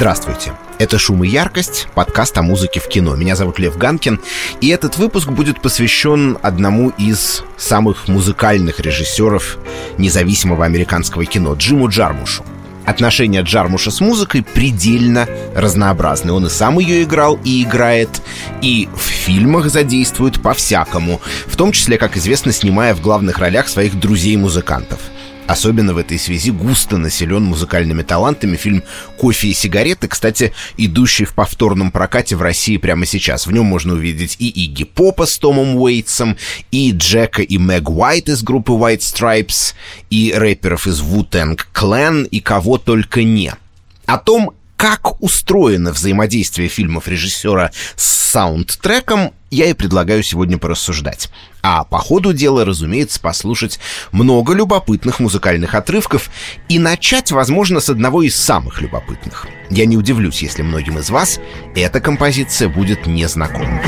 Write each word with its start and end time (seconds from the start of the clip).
Здравствуйте. 0.00 0.54
Это 0.78 0.98
«Шум 0.98 1.24
и 1.24 1.28
яркость», 1.28 1.86
подкаст 1.94 2.38
о 2.38 2.42
музыке 2.42 2.80
в 2.80 2.88
кино. 2.88 3.16
Меня 3.16 3.36
зовут 3.36 3.58
Лев 3.58 3.76
Ганкин, 3.76 4.18
и 4.62 4.68
этот 4.68 4.96
выпуск 4.96 5.28
будет 5.28 5.60
посвящен 5.60 6.38
одному 6.40 6.88
из 6.96 7.44
самых 7.58 8.08
музыкальных 8.08 8.80
режиссеров 8.80 9.58
независимого 9.98 10.64
американского 10.64 11.26
кино, 11.26 11.52
Джиму 11.52 11.90
Джармушу. 11.90 12.46
Отношения 12.86 13.42
Джармуша 13.42 13.90
с 13.90 14.00
музыкой 14.00 14.42
предельно 14.42 15.28
разнообразны. 15.54 16.32
Он 16.32 16.46
и 16.46 16.48
сам 16.48 16.78
ее 16.78 17.02
играл 17.02 17.38
и 17.44 17.62
играет, 17.62 18.22
и 18.62 18.88
в 18.94 19.02
фильмах 19.02 19.68
задействует 19.68 20.40
по-всякому, 20.40 21.20
в 21.46 21.56
том 21.56 21.72
числе, 21.72 21.98
как 21.98 22.16
известно, 22.16 22.52
снимая 22.52 22.94
в 22.94 23.02
главных 23.02 23.36
ролях 23.36 23.68
своих 23.68 24.00
друзей-музыкантов– 24.00 24.98
Особенно 25.50 25.94
в 25.94 25.98
этой 25.98 26.16
связи 26.16 26.52
густо 26.52 26.96
населен 26.96 27.42
музыкальными 27.42 28.02
талантами 28.02 28.56
фильм 28.56 28.84
«Кофе 29.18 29.48
и 29.48 29.52
сигареты», 29.52 30.06
кстати, 30.06 30.52
идущий 30.76 31.24
в 31.24 31.34
повторном 31.34 31.90
прокате 31.90 32.36
в 32.36 32.42
России 32.42 32.76
прямо 32.76 33.04
сейчас. 33.04 33.48
В 33.48 33.50
нем 33.50 33.66
можно 33.66 33.94
увидеть 33.94 34.36
и 34.38 34.48
Игги 34.48 34.84
Попа 34.84 35.26
с 35.26 35.36
Томом 35.40 35.74
Уэйтсом, 35.74 36.36
и 36.70 36.92
Джека 36.92 37.42
и 37.42 37.58
Мэг 37.58 37.90
Уайт 37.90 38.28
из 38.28 38.44
группы 38.44 38.70
White 38.70 39.00
Stripes, 39.00 39.74
и 40.08 40.32
рэперов 40.32 40.86
из 40.86 41.00
Wu-Tang 41.00 41.58
Clan, 41.74 42.28
и 42.28 42.38
кого 42.38 42.78
только 42.78 43.24
не. 43.24 43.52
О 44.06 44.18
том, 44.18 44.52
как 44.80 45.20
устроено 45.20 45.92
взаимодействие 45.92 46.70
фильмов 46.70 47.06
режиссера 47.06 47.70
с 47.96 48.30
саундтреком, 48.30 49.34
я 49.50 49.66
и 49.66 49.74
предлагаю 49.74 50.22
сегодня 50.22 50.56
порассуждать. 50.56 51.28
А 51.60 51.84
по 51.84 51.98
ходу 51.98 52.32
дела, 52.32 52.64
разумеется, 52.64 53.20
послушать 53.20 53.78
много 54.10 54.54
любопытных 54.54 55.20
музыкальных 55.20 55.74
отрывков 55.74 56.30
и 56.70 56.78
начать, 56.78 57.30
возможно, 57.30 57.80
с 57.80 57.90
одного 57.90 58.22
из 58.22 58.34
самых 58.34 58.80
любопытных. 58.80 59.48
Я 59.68 59.84
не 59.84 59.98
удивлюсь, 59.98 60.40
если 60.40 60.62
многим 60.62 60.98
из 60.98 61.10
вас 61.10 61.40
эта 61.74 62.00
композиция 62.00 62.70
будет 62.70 63.06
незнакома. 63.06 63.82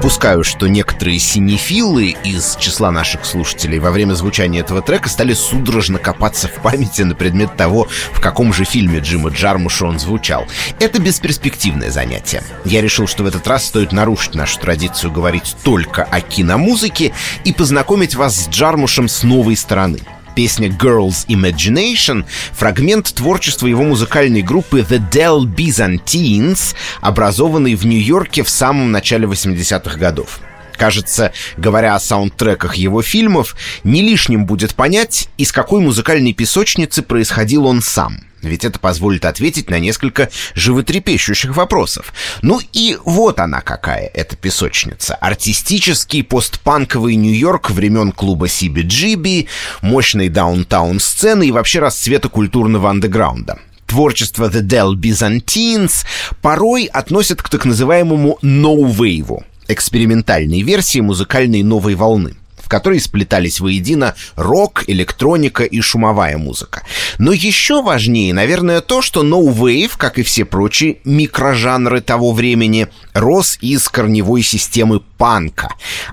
Допускаю, 0.00 0.44
что 0.44 0.66
некоторые 0.66 1.18
синефилы 1.18 2.16
из 2.24 2.56
числа 2.56 2.90
наших 2.90 3.26
слушателей 3.26 3.78
во 3.78 3.90
время 3.90 4.14
звучания 4.14 4.60
этого 4.60 4.80
трека 4.80 5.10
стали 5.10 5.34
судорожно 5.34 5.98
копаться 5.98 6.48
в 6.48 6.54
памяти 6.62 7.02
на 7.02 7.14
предмет 7.14 7.54
того, 7.54 7.86
в 8.14 8.18
каком 8.18 8.54
же 8.54 8.64
фильме 8.64 9.00
Джима 9.00 9.28
Джармуша 9.28 9.84
он 9.84 9.98
звучал. 9.98 10.46
Это 10.78 11.02
бесперспективное 11.02 11.90
занятие. 11.90 12.42
Я 12.64 12.80
решил, 12.80 13.06
что 13.06 13.24
в 13.24 13.26
этот 13.26 13.46
раз 13.46 13.66
стоит 13.66 13.92
нарушить 13.92 14.34
нашу 14.34 14.58
традицию 14.58 15.12
говорить 15.12 15.54
только 15.64 16.02
о 16.04 16.22
киномузыке 16.22 17.12
и 17.44 17.52
познакомить 17.52 18.14
вас 18.14 18.34
с 18.36 18.48
Джармушем 18.48 19.06
с 19.06 19.22
новой 19.22 19.54
стороны— 19.54 19.98
песня 20.34 20.68
Girls 20.68 21.26
Imagination— 21.28 22.24
фрагмент 22.52 23.12
творчества 23.14 23.66
его 23.66 23.82
музыкальной 23.82 24.42
группы 24.42 24.80
The 24.80 25.02
Del 25.10 25.44
Byzantines, 25.44 26.74
образованной 27.00 27.74
в 27.74 27.86
Нью-Йорке 27.86 28.42
в 28.42 28.50
самом 28.50 28.92
начале 28.92 29.26
80-х 29.26 29.98
годов. 29.98 30.40
Кажется, 30.76 31.32
говоря 31.58 31.94
о 31.94 32.00
саундтреках 32.00 32.76
его 32.76 33.02
фильмов, 33.02 33.54
не 33.84 34.00
лишним 34.00 34.46
будет 34.46 34.74
понять, 34.74 35.28
из 35.36 35.52
какой 35.52 35.80
музыкальной 35.82 36.32
песочницы 36.32 37.02
происходил 37.02 37.66
он 37.66 37.82
сам— 37.82 38.24
ведь 38.42 38.64
это 38.64 38.78
позволит 38.78 39.24
ответить 39.24 39.70
на 39.70 39.78
несколько 39.78 40.30
животрепещущих 40.54 41.56
вопросов. 41.56 42.12
Ну 42.42 42.60
и 42.72 42.96
вот 43.04 43.40
она 43.40 43.60
какая, 43.60 44.06
эта 44.14 44.36
песочница. 44.36 45.14
Артистический 45.14 46.22
постпанковый 46.22 47.16
Нью-Йорк 47.16 47.70
времен 47.70 48.12
клуба 48.12 48.46
CBGB, 48.46 49.48
мощной 49.82 50.28
даунтаун-сцены 50.28 51.48
и 51.48 51.52
вообще 51.52 51.80
расцвета 51.80 52.28
культурного 52.28 52.90
андеграунда 52.90 53.58
творчество 53.86 54.48
The 54.48 54.62
Del 54.62 54.94
Byzantines 54.94 56.06
порой 56.40 56.84
относят 56.84 57.42
к 57.42 57.48
так 57.48 57.64
называемому 57.64 58.38
no-wave, 58.40 59.42
экспериментальной 59.66 60.62
версии 60.62 61.00
музыкальной 61.00 61.64
новой 61.64 61.96
волны 61.96 62.36
которой 62.70 63.00
сплетались 63.00 63.60
воедино 63.60 64.14
рок, 64.36 64.84
электроника 64.86 65.64
и 65.64 65.80
шумовая 65.80 66.38
музыка. 66.38 66.84
Но 67.18 67.32
еще 67.32 67.82
важнее, 67.82 68.32
наверное, 68.32 68.80
то, 68.80 69.02
что 69.02 69.22
No 69.22 69.42
Wave, 69.52 69.92
как 69.96 70.18
и 70.18 70.22
все 70.22 70.44
прочие 70.44 70.98
микрожанры 71.04 72.00
того 72.00 72.32
времени, 72.32 72.88
рос 73.12 73.58
из 73.60 73.88
корневой 73.88 74.42
системы 74.42 75.00
панка. 75.00 75.68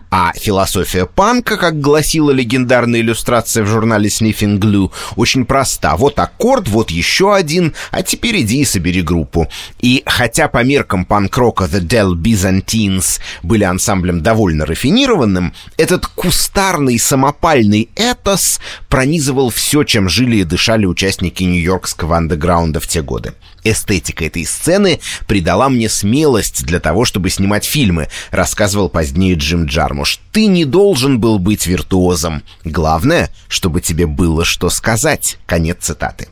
А 0.10 0.34
философия 0.36 1.06
панка, 1.06 1.58
как 1.58 1.80
гласила 1.80 2.32
легендарная 2.32 3.02
иллюстрация 3.02 3.64
в 3.64 3.68
журнале 3.68 4.10
Sniffing 4.10 4.58
Glue, 4.58 4.92
очень 5.16 5.46
проста. 5.46 5.96
Вот 5.96 6.18
аккорд, 6.20 6.68
вот 6.68 6.90
еще 6.90 7.36
один, 7.36 7.74
а 7.92 8.02
теперь 8.02 8.42
иди 8.42 8.62
и 8.62 8.66
собери 8.66 9.04
группу. 9.04 9.48
И 9.80 10.02
хотя 10.06 10.48
по 10.48 10.64
меркам 10.64 11.06
панк-рока 11.06 11.66
The 11.66 11.82
Del 11.82 12.16
Byzantines 12.16 13.20
были 13.44 13.64
ансамблем 13.64 14.22
довольно 14.22 14.66
рафинированным, 14.66 15.54
этот 15.78 16.08
кустарный 16.48 16.98
самопальный 16.98 17.90
этос 17.96 18.62
пронизывал 18.88 19.50
все, 19.50 19.84
чем 19.84 20.08
жили 20.08 20.38
и 20.38 20.44
дышали 20.46 20.86
участники 20.86 21.44
нью-йоркского 21.44 22.16
андеграунда 22.16 22.80
в 22.80 22.88
те 22.88 23.02
годы. 23.02 23.34
Эстетика 23.66 24.24
этой 24.24 24.46
сцены 24.46 25.02
придала 25.28 25.68
мне 25.68 25.90
смелость 25.90 26.64
для 26.64 26.80
того, 26.80 27.04
чтобы 27.04 27.30
снимать 27.30 27.66
фильмы, 27.66 28.08
рассказывал 28.32 28.88
позднее 28.88 29.36
Джим 29.36 29.66
Джармуш. 29.66 30.20
Ты 30.32 30.46
не 30.46 30.64
должен 30.64 31.20
был 31.20 31.38
быть 31.38 31.68
виртуозом. 31.68 32.44
Главное, 32.64 33.30
чтобы 33.50 33.82
тебе 33.82 34.08
было 34.08 34.46
что 34.46 34.70
сказать. 34.70 35.38
Конец 35.46 35.80
цитаты. 35.82 36.30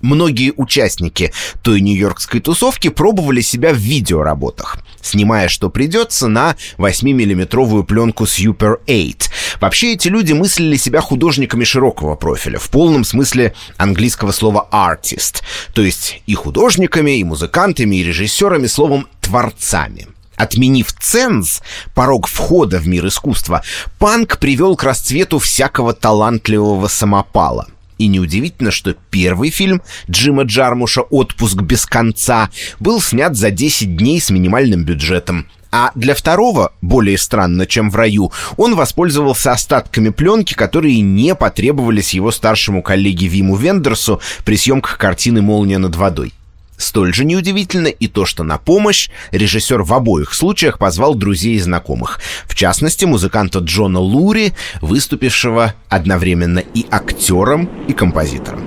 Многие 0.00 0.52
участники 0.56 1.32
той 1.62 1.80
нью-йоркской 1.80 2.40
тусовки 2.40 2.88
пробовали 2.88 3.40
себя 3.40 3.72
в 3.72 3.76
видеоработах, 3.76 4.78
снимая 5.02 5.48
что 5.48 5.70
придется 5.70 6.28
на 6.28 6.56
8-миллиметровую 6.76 7.82
пленку 7.84 8.24
Super 8.24 8.76
8. 8.86 9.58
Вообще 9.60 9.94
эти 9.94 10.08
люди 10.08 10.32
мыслили 10.32 10.76
себя 10.76 11.00
художниками 11.00 11.64
широкого 11.64 12.14
профиля, 12.14 12.58
в 12.58 12.70
полном 12.70 13.04
смысле 13.04 13.54
английского 13.76 14.30
слова 14.30 14.68
artist, 14.70 15.42
то 15.74 15.82
есть 15.82 16.22
и 16.26 16.34
художниками, 16.34 17.18
и 17.18 17.24
музыкантами, 17.24 17.96
и 17.96 18.04
режиссерами, 18.04 18.66
словом, 18.66 19.08
творцами. 19.20 20.06
Отменив 20.36 20.92
ценз, 21.00 21.60
порог 21.94 22.28
входа 22.28 22.78
в 22.78 22.86
мир 22.86 23.08
искусства, 23.08 23.62
панк 23.98 24.38
привел 24.38 24.76
к 24.76 24.84
расцвету 24.84 25.40
всякого 25.40 25.92
талантливого 25.92 26.86
самопала— 26.86 27.66
и 27.98 28.06
неудивительно, 28.06 28.70
что 28.70 28.94
первый 29.10 29.50
фильм 29.50 29.82
Джима 30.10 30.44
Джармуша 30.44 31.02
«Отпуск 31.02 31.60
без 31.62 31.84
конца» 31.84 32.50
был 32.80 33.00
снят 33.00 33.36
за 33.36 33.50
10 33.50 33.96
дней 33.96 34.20
с 34.20 34.30
минимальным 34.30 34.84
бюджетом. 34.84 35.46
А 35.70 35.90
для 35.94 36.14
второго, 36.14 36.72
более 36.80 37.18
странно, 37.18 37.66
чем 37.66 37.90
в 37.90 37.96
раю, 37.96 38.32
он 38.56 38.74
воспользовался 38.74 39.52
остатками 39.52 40.08
пленки, 40.08 40.54
которые 40.54 41.00
не 41.00 41.34
потребовались 41.34 42.14
его 42.14 42.30
старшему 42.30 42.82
коллеге 42.82 43.26
Виму 43.26 43.56
Вендерсу 43.56 44.20
при 44.44 44.56
съемках 44.56 44.96
картины 44.96 45.42
«Молния 45.42 45.78
над 45.78 45.94
водой». 45.96 46.32
Столь 46.78 47.12
же 47.12 47.24
неудивительно 47.24 47.88
и 47.88 48.06
то, 48.06 48.24
что 48.24 48.44
на 48.44 48.56
помощь 48.56 49.10
режиссер 49.32 49.82
в 49.82 49.92
обоих 49.92 50.32
случаях 50.32 50.78
позвал 50.78 51.16
друзей 51.16 51.56
и 51.56 51.60
знакомых. 51.60 52.20
В 52.46 52.54
частности, 52.54 53.04
музыканта 53.04 53.58
Джона 53.58 53.98
Лури, 53.98 54.52
выступившего 54.80 55.74
одновременно 55.88 56.60
и 56.60 56.86
актером, 56.90 57.68
и 57.88 57.92
композитором. 57.92 58.62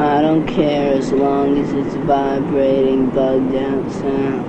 I 0.00 0.22
don't 0.22 0.46
care 0.46 0.94
as 0.96 1.10
long 1.10 1.58
as 1.58 1.72
it's 1.72 1.96
vibrating, 2.06 3.10
bugged 3.10 3.52
out 3.56 3.90
sound. 3.90 4.44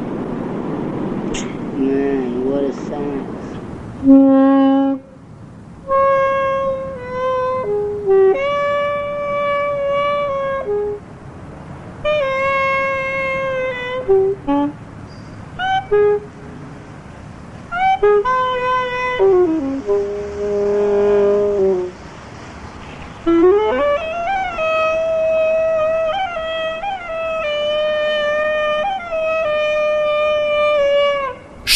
Man, 1.75 2.45
what 2.45 2.65
a 2.65 2.73
sound. 2.87 3.39
Mm-hmm. 14.49 14.71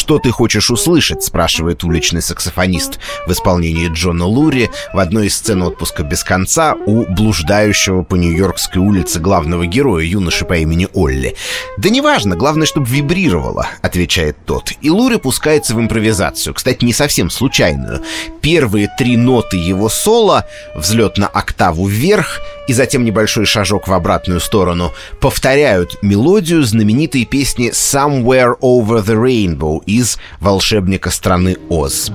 «Что 0.04 0.18
ты 0.18 0.30
хочешь 0.30 0.70
услышать?»— 0.70 1.22
спрашивает 1.24 1.82
уличный 1.82 2.20
саксофонист 2.20 2.98
в 3.26 3.32
исполнении 3.32 3.88
Джона 3.88 4.26
Лури 4.26 4.70
в 4.92 4.98
одной 4.98 5.28
из 5.28 5.36
сцен 5.36 5.62
отпуска 5.62 6.02
без 6.02 6.22
конца 6.22 6.74
у 6.84 7.06
блуждающего 7.10 8.02
по 8.02 8.14
Нью-Йоркской 8.14 8.82
улице 8.82 9.18
главного 9.18 9.64
героя, 9.64 10.04
юноши 10.04 10.44
по 10.44 10.58
имени 10.58 10.88
Олли. 10.92 11.36
«Да 11.78 11.88
неважно, 11.88 12.36
главное, 12.36 12.66
чтобы 12.66 12.86
вибрировало»,— 12.86 13.66
отвечает 13.80 14.36
тот. 14.44 14.72
И 14.82 14.90
Лури 14.90 15.16
пускается 15.16 15.74
в 15.74 15.80
импровизацию, 15.80 16.52
кстати, 16.52 16.84
не 16.84 16.92
совсем 16.92 17.30
случайную. 17.30 18.02
Первые 18.42 18.90
три 18.98 19.16
ноты 19.16 19.56
его 19.56 19.88
соло— 19.88 20.44
взлет 20.74 21.16
на 21.16 21.28
октаву 21.28 21.86
вверх 21.86 22.42
и 22.66 22.72
затем 22.72 23.04
небольшой 23.04 23.46
шажок 23.46 23.88
в 23.88 23.92
обратную 23.92 24.40
сторону— 24.40 24.92
повторяют 25.20 25.98
мелодию 26.02 26.62
знаменитой 26.62 27.24
песни 27.24 27.70
«Somewhere 27.70 28.58
Over 28.60 29.04
the 29.04 29.14
Rainbow» 29.14 29.82
из 29.86 30.18
«Волшебника 30.40 31.10
страны 31.10 31.56
Оз». 31.68 32.10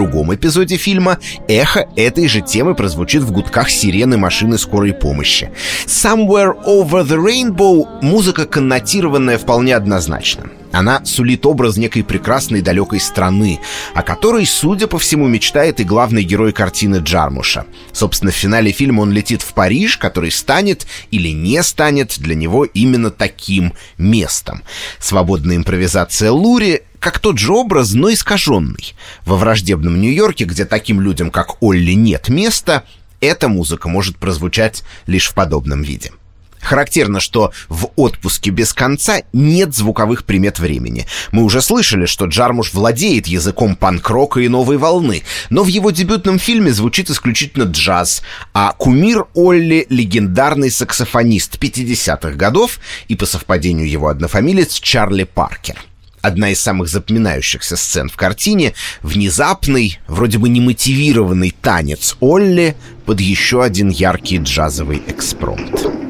Другом 0.00 0.34
эпизоде 0.34 0.78
фильма 0.78 1.18
эхо 1.46 1.86
этой 1.94 2.26
же 2.26 2.40
темы 2.40 2.74
прозвучит 2.74 3.22
в 3.22 3.32
гудках 3.32 3.68
сирены 3.68 4.16
машины 4.16 4.56
скорой 4.56 4.94
помощи. 4.94 5.50
«Somewhere 5.84 6.54
over 6.64 7.04
the 7.04 7.22
rainbow»— 7.22 7.86
музыка, 8.00 8.46
коннотированная 8.46 9.36
вполне 9.36 9.76
однозначно. 9.76 10.44
Она 10.72 11.04
сулит 11.04 11.44
образ 11.44 11.76
некой 11.76 12.02
прекрасной 12.02 12.62
далекой 12.62 13.00
страны, 13.00 13.60
о 13.92 14.02
которой, 14.02 14.46
судя 14.46 14.86
по 14.86 14.98
всему, 14.98 15.26
мечтает 15.26 15.80
и 15.80 15.84
главный 15.84 16.22
герой 16.22 16.52
картины 16.52 16.96
Джармуша. 17.02 17.66
Собственно, 17.92 18.30
в 18.30 18.36
финале 18.36 18.72
фильма 18.72 19.02
он 19.02 19.10
летит 19.10 19.42
в 19.42 19.52
Париж, 19.52 19.98
который 19.98 20.30
станет 20.30 20.86
или 21.10 21.28
не 21.28 21.62
станет 21.62 22.18
для 22.18 22.34
него 22.34 22.64
именно 22.64 23.10
таким 23.10 23.74
местом. 23.98 24.62
Свободная 24.98 25.56
импровизация 25.56 26.30
Лури 26.30 26.84
как 27.00 27.18
тот 27.18 27.38
же 27.38 27.52
образ, 27.52 27.92
но 27.94 28.12
искаженный. 28.12 28.94
Во 29.24 29.36
враждебном 29.36 30.00
Нью-Йорке, 30.00 30.44
где 30.44 30.64
таким 30.64 31.00
людям, 31.00 31.30
как 31.30 31.60
Олли, 31.62 31.92
нет 31.92 32.28
места, 32.28 32.84
эта 33.20 33.48
музыка 33.48 33.88
может 33.88 34.16
прозвучать 34.16 34.84
лишь 35.06 35.28
в 35.28 35.34
подобном 35.34 35.82
виде. 35.82 36.12
Характерно, 36.60 37.20
что 37.20 37.52
в 37.68 37.88
«Отпуске 37.96 38.50
без 38.50 38.74
конца» 38.74 39.22
нет 39.32 39.74
звуковых 39.74 40.24
примет 40.24 40.58
времени. 40.58 41.06
Мы 41.32 41.42
уже 41.42 41.62
слышали, 41.62 42.04
что 42.04 42.26
Джармуш 42.26 42.74
владеет 42.74 43.26
языком 43.26 43.76
панк-рока 43.76 44.40
и 44.40 44.48
новой 44.48 44.76
волны, 44.76 45.22
но 45.48 45.62
в 45.62 45.68
его 45.68 45.90
дебютном 45.90 46.38
фильме 46.38 46.72
звучит 46.72 47.08
исключительно 47.08 47.64
джаз, 47.64 48.22
а 48.52 48.72
кумир 48.72 49.26
Олли— 49.34 49.86
легендарный 49.88 50.70
саксофонист 50.70 51.56
50-х 51.56 52.32
годов 52.32 52.78
и, 53.08 53.16
по 53.16 53.24
совпадению 53.24 53.88
его 53.88 54.08
однофамилец, 54.08 54.80
Чарли 54.80 55.24
Паркер. 55.24 55.76
Одна 56.22 56.50
из 56.50 56.60
самых 56.60 56.88
запоминающихся 56.88 57.76
сцен 57.76 58.08
в 58.08 58.16
картине— 58.16 58.74
внезапный, 59.02 59.98
вроде 60.06 60.38
бы 60.38 60.48
немотивированный 60.48 61.54
танец 61.62 62.16
Олли 62.20 62.76
под 63.06 63.20
еще 63.20 63.62
один 63.62 63.88
яркий 63.88 64.38
джазовый 64.38 65.02
экспромт. 65.06 66.09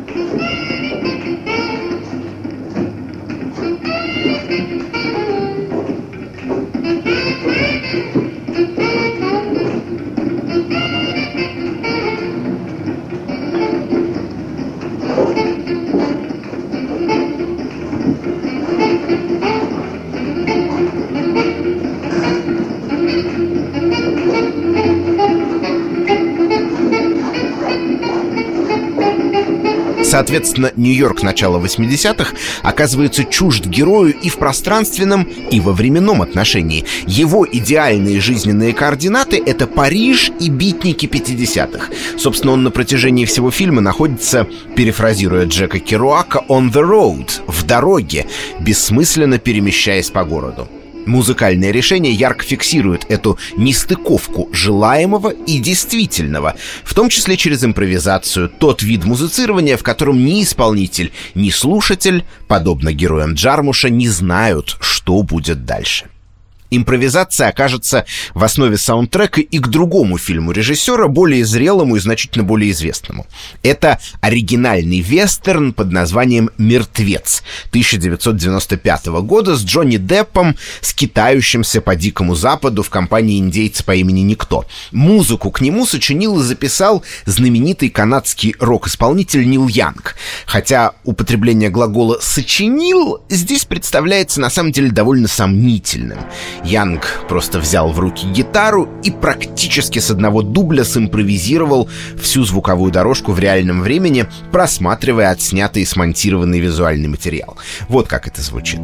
Соответственно, 30.21 30.71
Нью-Йорк 30.77 31.23
начала 31.23 31.59
80-х 31.59 32.37
оказывается 32.63 33.25
чужд 33.25 33.65
герою 33.65 34.15
и 34.15 34.29
в 34.29 34.37
пространственном, 34.37 35.23
и 35.23 35.61
во 35.61 35.73
временном 35.73 36.21
отношении. 36.21 36.85
Его 37.07 37.47
идеальные 37.51 38.21
жизненные 38.21 38.75
координаты— 38.75 39.43
это 39.47 39.67
Париж 39.67 40.31
и 40.39 40.51
битники 40.51 41.07
50-х. 41.07 41.91
Собственно, 42.19 42.53
он 42.53 42.65
на 42.65 42.71
протяжении 42.71 43.25
всего 43.25 43.51
фильма 43.51 43.81
находится, 43.81 44.47
перефразируя 44.77 45.47
Джека 45.47 45.79
Керуака, 45.79 46.45
«on 46.51 46.71
the 46.71 46.83
road», 46.83 47.31
в 47.47 47.65
дороге, 47.65 48.27
бессмысленно 48.61 49.39
перемещаясь 49.39 50.11
по 50.11 50.25
городу. 50.25 50.69
Музыкальное 51.07 51.71
решение 51.71 52.13
ярко 52.13 52.45
фиксирует 52.45 53.07
эту 53.09 53.39
нестыковку 53.57 54.49
желаемого 54.53 55.31
и 55.31 55.59
действительного, 55.59 56.57
в 56.85 56.95
том 56.95 57.09
числе 57.09 57.37
через 57.37 57.65
импровизацию, 57.65 58.49
тот 58.49 58.83
вид 58.83 59.05
музицирования, 59.05 59.77
в 59.77 59.83
котором 59.83 60.25
ни 60.25 60.43
исполнитель, 60.43 61.13
ни 61.35 61.51
слушатель, 61.51 62.25
подобно 62.49 62.93
героям 62.93 63.35
Джармуша, 63.35 63.91
не 63.91 64.09
знают, 64.09 64.77
что 64.81 65.23
будет 65.23 65.65
дальше. 65.65 66.07
Импровизация 66.71 67.49
окажется 67.49 68.07
в 68.35 68.45
основе 68.45 68.77
саундтрека 68.77 69.41
и 69.41 69.59
к 69.59 69.69
другому 69.69 70.19
фильму 70.19 70.53
режиссера, 70.53 71.09
более 71.09 71.45
зрелому 71.45 71.97
и 71.97 72.01
значительно 72.01 72.45
более 72.45 72.71
известному. 72.71 73.27
Это 73.63 73.99
оригинальный 74.21 75.01
вестерн 75.01 75.73
под 75.73 75.91
названием 75.91 76.51
«Мертвец» 76.59 77.43
1995 77.71 79.07
года 79.23 79.57
с 79.57 79.65
Джонни 79.65 79.97
Деппом, 79.97 80.57
скитающимся 80.81 81.81
по 81.81 81.97
Дикому 81.97 82.35
Западу 82.35 82.83
в 82.83 82.91
компании 82.91 83.39
индейца 83.39 83.85
по 83.85 83.95
имени 83.95 84.21
Никто. 84.21 84.67
Музыку 84.93 85.51
к 85.51 85.61
нему 85.61 85.87
сочинил 85.87 86.41
и 86.41 86.45
записал 86.45 87.05
знаменитый 87.27 87.91
канадский 87.91 88.55
рок-исполнитель 88.61 89.49
Нил 89.49 89.67
Янг. 89.69 90.17
Хотя 90.47 90.93
употребление 91.05 91.71
глагола 91.71 92.19
«сочинил» 92.21 93.23
здесь 93.29 93.65
представляется 93.65 94.41
на 94.41 94.51
самом 94.51 94.73
деле 94.73 94.91
довольно 94.91 95.29
сомнительным. 95.29 96.19
Янг 96.65 97.25
просто 97.29 97.59
взял 97.59 97.91
в 97.93 97.99
руки 97.99 98.27
гитару 98.27 98.89
и 99.03 99.11
практически 99.11 99.99
с 99.99 100.11
одного 100.11 100.43
дубля 100.43 100.85
симпровизировал 100.85 101.89
всю 102.21 102.45
звуковую 102.45 102.93
дорожку 102.93 103.33
в 103.33 103.39
реальном 103.39 103.83
времени, 103.83 104.27
просматривая 104.53 105.31
отснятый 105.31 105.83
и 105.83 105.87
смонтированный 105.87 106.61
визуальный 106.61 107.09
материал. 107.09 107.57
Вот 107.89 108.09
как 108.09 108.27
это 108.27 108.43
звучит. 108.43 108.81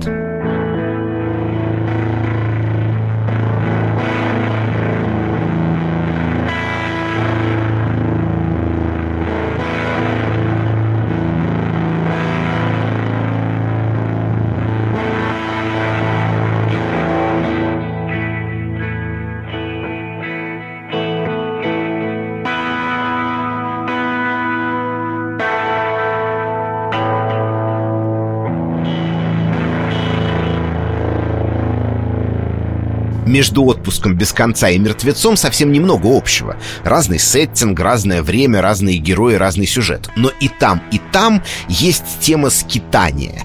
Между 33.37 33.65
отпуском 33.65 34.17
без 34.17 34.33
конца 34.33 34.71
и 34.71 34.79
мертвецом 34.79 35.37
совсем 35.37 35.71
немного 35.71 36.09
общего. 36.17 36.57
Разный 36.85 37.19
сеттинг, 37.19 37.79
разное 37.79 38.23
время, 38.23 38.63
разные 38.63 38.97
герои, 38.97 39.35
разный 39.35 39.67
сюжет. 39.67 40.09
Но 40.17 40.31
и 40.41 40.49
там, 40.49 40.83
и 40.91 40.99
там 41.13 41.43
есть 41.69 42.19
тема 42.21 42.49
скитания. 42.49 43.43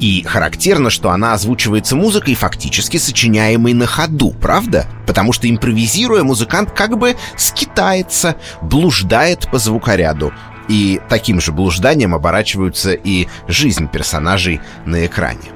И 0.00 0.22
характерно, 0.22 0.88
что 0.88 1.10
она 1.10 1.34
озвучивается 1.34 1.94
музыкой, 1.94 2.32
фактически 2.34 2.96
сочиняемой 2.96 3.74
на 3.74 3.84
ходу, 3.84 4.30
правда? 4.30 4.86
Потому 5.06 5.34
что, 5.34 5.46
импровизируя, 5.46 6.22
музыкант 6.22 6.70
как 6.70 6.96
бы 6.96 7.14
скитается, 7.36 8.36
блуждает 8.62 9.50
по 9.50 9.58
звукоряду. 9.58 10.32
И 10.70 11.02
таким 11.10 11.38
же 11.42 11.52
блужданием 11.52 12.14
оборачиваются 12.14 12.94
и 12.94 13.28
жизнь 13.46 13.88
персонажей 13.90 14.62
на 14.86 15.04
экране. 15.04 15.53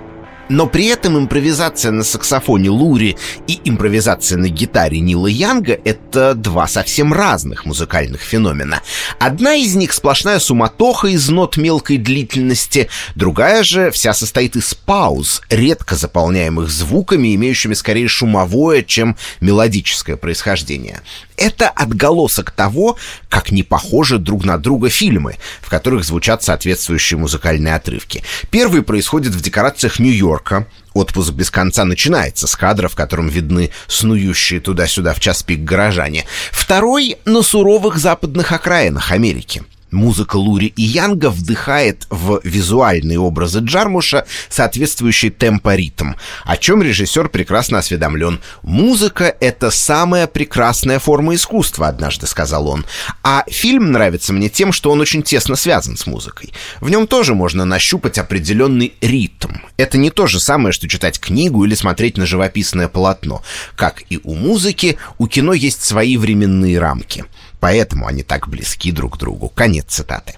Но 0.48 0.66
при 0.66 0.86
этом 0.86 1.18
импровизация 1.18 1.92
на 1.92 2.04
саксофоне 2.04 2.70
Лури 2.70 3.16
и 3.46 3.60
импровизация 3.64 4.38
на 4.38 4.48
гитаре 4.48 5.00
Нила 5.00 5.26
Янга— 5.26 5.78
это 5.84 6.34
два 6.34 6.66
совсем 6.66 7.12
разных 7.12 7.66
музыкальных 7.66 8.20
феномена. 8.20 8.80
Одна 9.18 9.54
из 9.54 9.74
них 9.74 9.92
сплошная 9.92 10.38
суматоха 10.38 11.08
из 11.08 11.28
нот 11.28 11.56
мелкой 11.56 11.98
длительности, 11.98 12.88
другая 13.14 13.62
же 13.62 13.90
вся 13.90 14.14
состоит 14.14 14.56
из 14.56 14.74
пауз, 14.74 15.42
редко 15.50 15.96
заполняемых 15.96 16.70
звуками, 16.70 17.34
имеющими 17.34 17.74
скорее 17.74 18.08
шумовое, 18.08 18.82
чем 18.82 19.16
мелодическое 19.40 20.16
происхождение. 20.16 21.02
Это 21.38 21.68
отголосок 21.68 22.50
того, 22.50 22.98
как 23.28 23.52
не 23.52 23.62
похожи 23.62 24.18
друг 24.18 24.44
на 24.44 24.58
друга 24.58 24.90
фильмы, 24.90 25.36
в 25.62 25.70
которых 25.70 26.04
звучат 26.04 26.42
соответствующие 26.42 27.16
музыкальные 27.16 27.76
отрывки. 27.76 28.24
Первый 28.50 28.82
происходит 28.82 29.32
в 29.32 29.40
декорациях 29.40 30.00
Нью-Йорка. 30.00 30.66
Отпуск 30.94 31.32
без 31.32 31.50
конца 31.50 31.84
начинается 31.84 32.48
с 32.48 32.56
кадра, 32.56 32.88
в 32.88 32.96
котором 32.96 33.28
видны 33.28 33.70
снующие 33.86 34.58
туда-сюда 34.58 35.14
в 35.14 35.20
час 35.20 35.44
пик 35.44 35.60
горожане. 35.60 36.26
Второй— 36.50 37.18
на 37.24 37.42
суровых 37.42 37.98
западных 37.98 38.50
окраинах 38.50 39.12
Америки. 39.12 39.62
Музыка 39.90 40.36
Лури 40.36 40.66
и 40.76 40.82
Янга 40.82 41.30
вдыхает 41.30 42.06
в 42.10 42.40
визуальные 42.44 43.18
образы 43.18 43.60
Джармуша 43.60 44.26
соответствующий 44.48 45.30
темпоритм, 45.30 46.12
о 46.44 46.56
чем 46.56 46.82
режиссер 46.82 47.28
прекрасно 47.30 47.78
осведомлен. 47.78 48.40
«Музыка— 48.62 49.34
это 49.40 49.70
самая 49.70 50.26
прекрасная 50.26 50.98
форма 50.98 51.34
искусства»,— 51.34 51.86
однажды 51.88 52.26
сказал 52.26 52.68
он. 52.68 52.84
А 53.22 53.44
фильм 53.48 53.92
нравится 53.92 54.32
мне 54.32 54.48
тем, 54.48 54.72
что 54.72 54.90
он 54.90 55.00
очень 55.00 55.22
тесно 55.22 55.56
связан 55.56 55.96
с 55.96 56.06
музыкой. 56.06 56.52
В 56.80 56.90
нем 56.90 57.06
тоже 57.06 57.34
можно 57.34 57.64
нащупать 57.64 58.18
определенный 58.18 58.94
ритм. 59.00 59.52
Это 59.76 59.96
не 59.96 60.10
то 60.10 60.26
же 60.26 60.40
самое, 60.40 60.72
что 60.72 60.88
читать 60.88 61.18
книгу 61.18 61.64
или 61.64 61.74
смотреть 61.74 62.18
на 62.18 62.26
живописное 62.26 62.88
полотно. 62.88 63.42
Как 63.74 64.02
и 64.10 64.20
у 64.22 64.34
музыки, 64.34 64.98
у 65.18 65.26
кино 65.26 65.54
есть 65.54 65.82
свои 65.82 66.16
временные 66.16 66.78
рамки— 66.78 67.24
Поэтому 67.60 68.06
они 68.06 68.22
так 68.22 68.48
близки 68.48 68.92
друг 68.92 69.14
к 69.14 69.18
другу. 69.18 69.48
Конец 69.48 69.86
цитаты. 69.88 70.36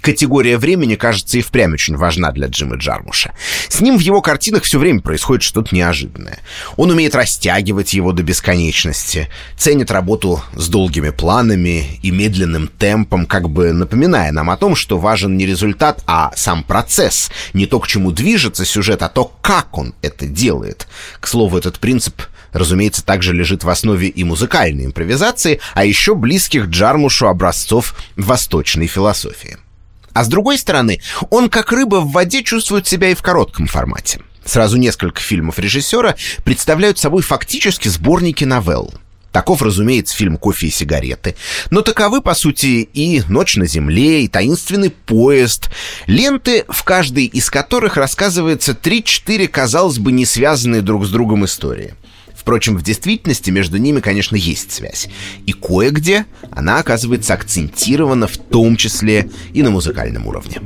Категория 0.00 0.58
времени, 0.58 0.94
кажется, 0.94 1.38
и 1.38 1.42
впрямь 1.42 1.72
очень 1.72 1.96
важна 1.96 2.30
для 2.32 2.48
Джима 2.48 2.76
Джармуша. 2.76 3.34
С 3.68 3.80
ним 3.80 3.96
в 3.98 4.00
его 4.00 4.20
картинах 4.20 4.64
все 4.64 4.78
время 4.78 5.00
происходит 5.00 5.42
что-то 5.42 5.74
неожиданное. 5.74 6.38
Он 6.76 6.90
умеет 6.90 7.14
растягивать 7.14 7.94
его 7.94 8.12
до 8.12 8.22
бесконечности, 8.22 9.28
ценит 9.56 9.90
работу 9.90 10.42
с 10.54 10.68
долгими 10.68 11.10
планами 11.10 11.98
и 12.02 12.10
медленным 12.10 12.68
темпом, 12.68 13.26
как 13.26 13.48
бы 13.48 13.72
напоминая 13.72 14.32
нам 14.32 14.50
о 14.50 14.56
том, 14.56 14.76
что 14.76 14.98
важен 14.98 15.36
не 15.36 15.46
результат, 15.46 16.02
а 16.06 16.32
сам 16.36 16.62
процесс. 16.62 17.30
Не 17.52 17.66
то, 17.66 17.80
к 17.80 17.86
чему 17.86 18.12
движется 18.12 18.64
сюжет, 18.64 19.02
а 19.02 19.08
то, 19.08 19.32
как 19.42 19.76
он 19.76 19.94
это 20.02 20.26
делает. 20.26 20.88
К 21.20 21.26
слову, 21.26 21.58
этот 21.58 21.78
принцип 21.78 22.22
разумеется, 22.52 23.04
также 23.04 23.34
лежит 23.34 23.64
в 23.64 23.68
основе 23.68 24.08
и 24.08 24.24
музыкальной 24.24 24.86
импровизации, 24.86 25.60
а 25.74 25.84
еще 25.84 26.14
близких 26.14 26.66
Джармушу 26.66 27.28
образцов 27.28 27.94
восточной 28.16 28.86
философии. 28.86 29.58
А 30.18 30.24
с 30.24 30.26
другой 30.26 30.58
стороны, 30.58 31.00
он 31.30 31.48
как 31.48 31.70
рыба 31.70 32.00
в 32.00 32.10
воде 32.10 32.42
чувствует 32.42 32.88
себя 32.88 33.10
и 33.10 33.14
в 33.14 33.22
коротком 33.22 33.68
формате. 33.68 34.18
Сразу 34.44 34.76
несколько 34.76 35.20
фильмов 35.20 35.60
режиссера 35.60 36.16
представляют 36.44 36.98
собой 36.98 37.22
фактически 37.22 37.86
сборники 37.86 38.42
новелл. 38.42 38.92
Таков, 39.30 39.62
разумеется, 39.62 40.16
фильм 40.16 40.36
«Кофе 40.36 40.66
и 40.66 40.70
сигареты». 40.72 41.36
Но 41.70 41.82
таковы, 41.82 42.20
по 42.20 42.34
сути, 42.34 42.88
и 42.92 43.22
«Ночь 43.28 43.54
на 43.54 43.66
земле», 43.68 44.24
и 44.24 44.28
«Таинственный 44.28 44.90
поезд», 44.90 45.70
ленты, 46.08 46.64
в 46.68 46.82
каждой 46.82 47.26
из 47.26 47.48
которых 47.48 47.96
рассказывается 47.96 48.72
3-4, 48.72 49.46
казалось 49.46 49.98
бы, 49.98 50.10
не 50.10 50.24
связанные 50.24 50.82
друг 50.82 51.06
с 51.06 51.10
другом 51.10 51.44
истории– 51.44 51.94
Впрочем, 52.48 52.78
в 52.78 52.82
действительности 52.82 53.50
между 53.50 53.76
ними, 53.76 54.00
конечно, 54.00 54.34
есть 54.34 54.72
связь. 54.72 55.10
И 55.44 55.52
кое-где 55.52 56.24
она 56.50 56.78
оказывается 56.78 57.34
акцентирована 57.34 58.26
в 58.26 58.38
том 58.38 58.76
числе 58.76 59.28
и 59.52 59.62
на 59.62 59.70
музыкальном 59.70 60.26
уровне. 60.26 60.58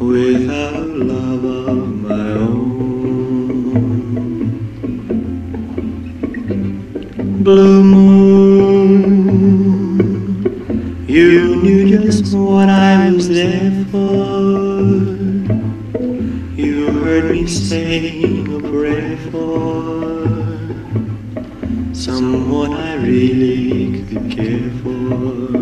Without 0.00 0.74
a 0.74 1.04
love 1.04 1.44
of 1.44 2.01
blue 7.42 7.82
moon. 7.82 8.22
You 11.08 11.56
knew 11.56 11.98
just 11.98 12.34
what 12.34 12.68
I 12.68 13.10
was 13.10 13.28
there 13.28 13.84
for. 13.90 14.80
You 16.54 16.90
heard 17.02 17.32
me 17.32 17.46
saying 17.48 18.54
a 18.54 18.60
prayer 18.60 19.16
for 19.30 20.22
someone 21.92 22.74
I 22.74 22.94
really 22.94 24.04
could 24.04 24.30
care 24.30 24.70
for. 24.82 25.61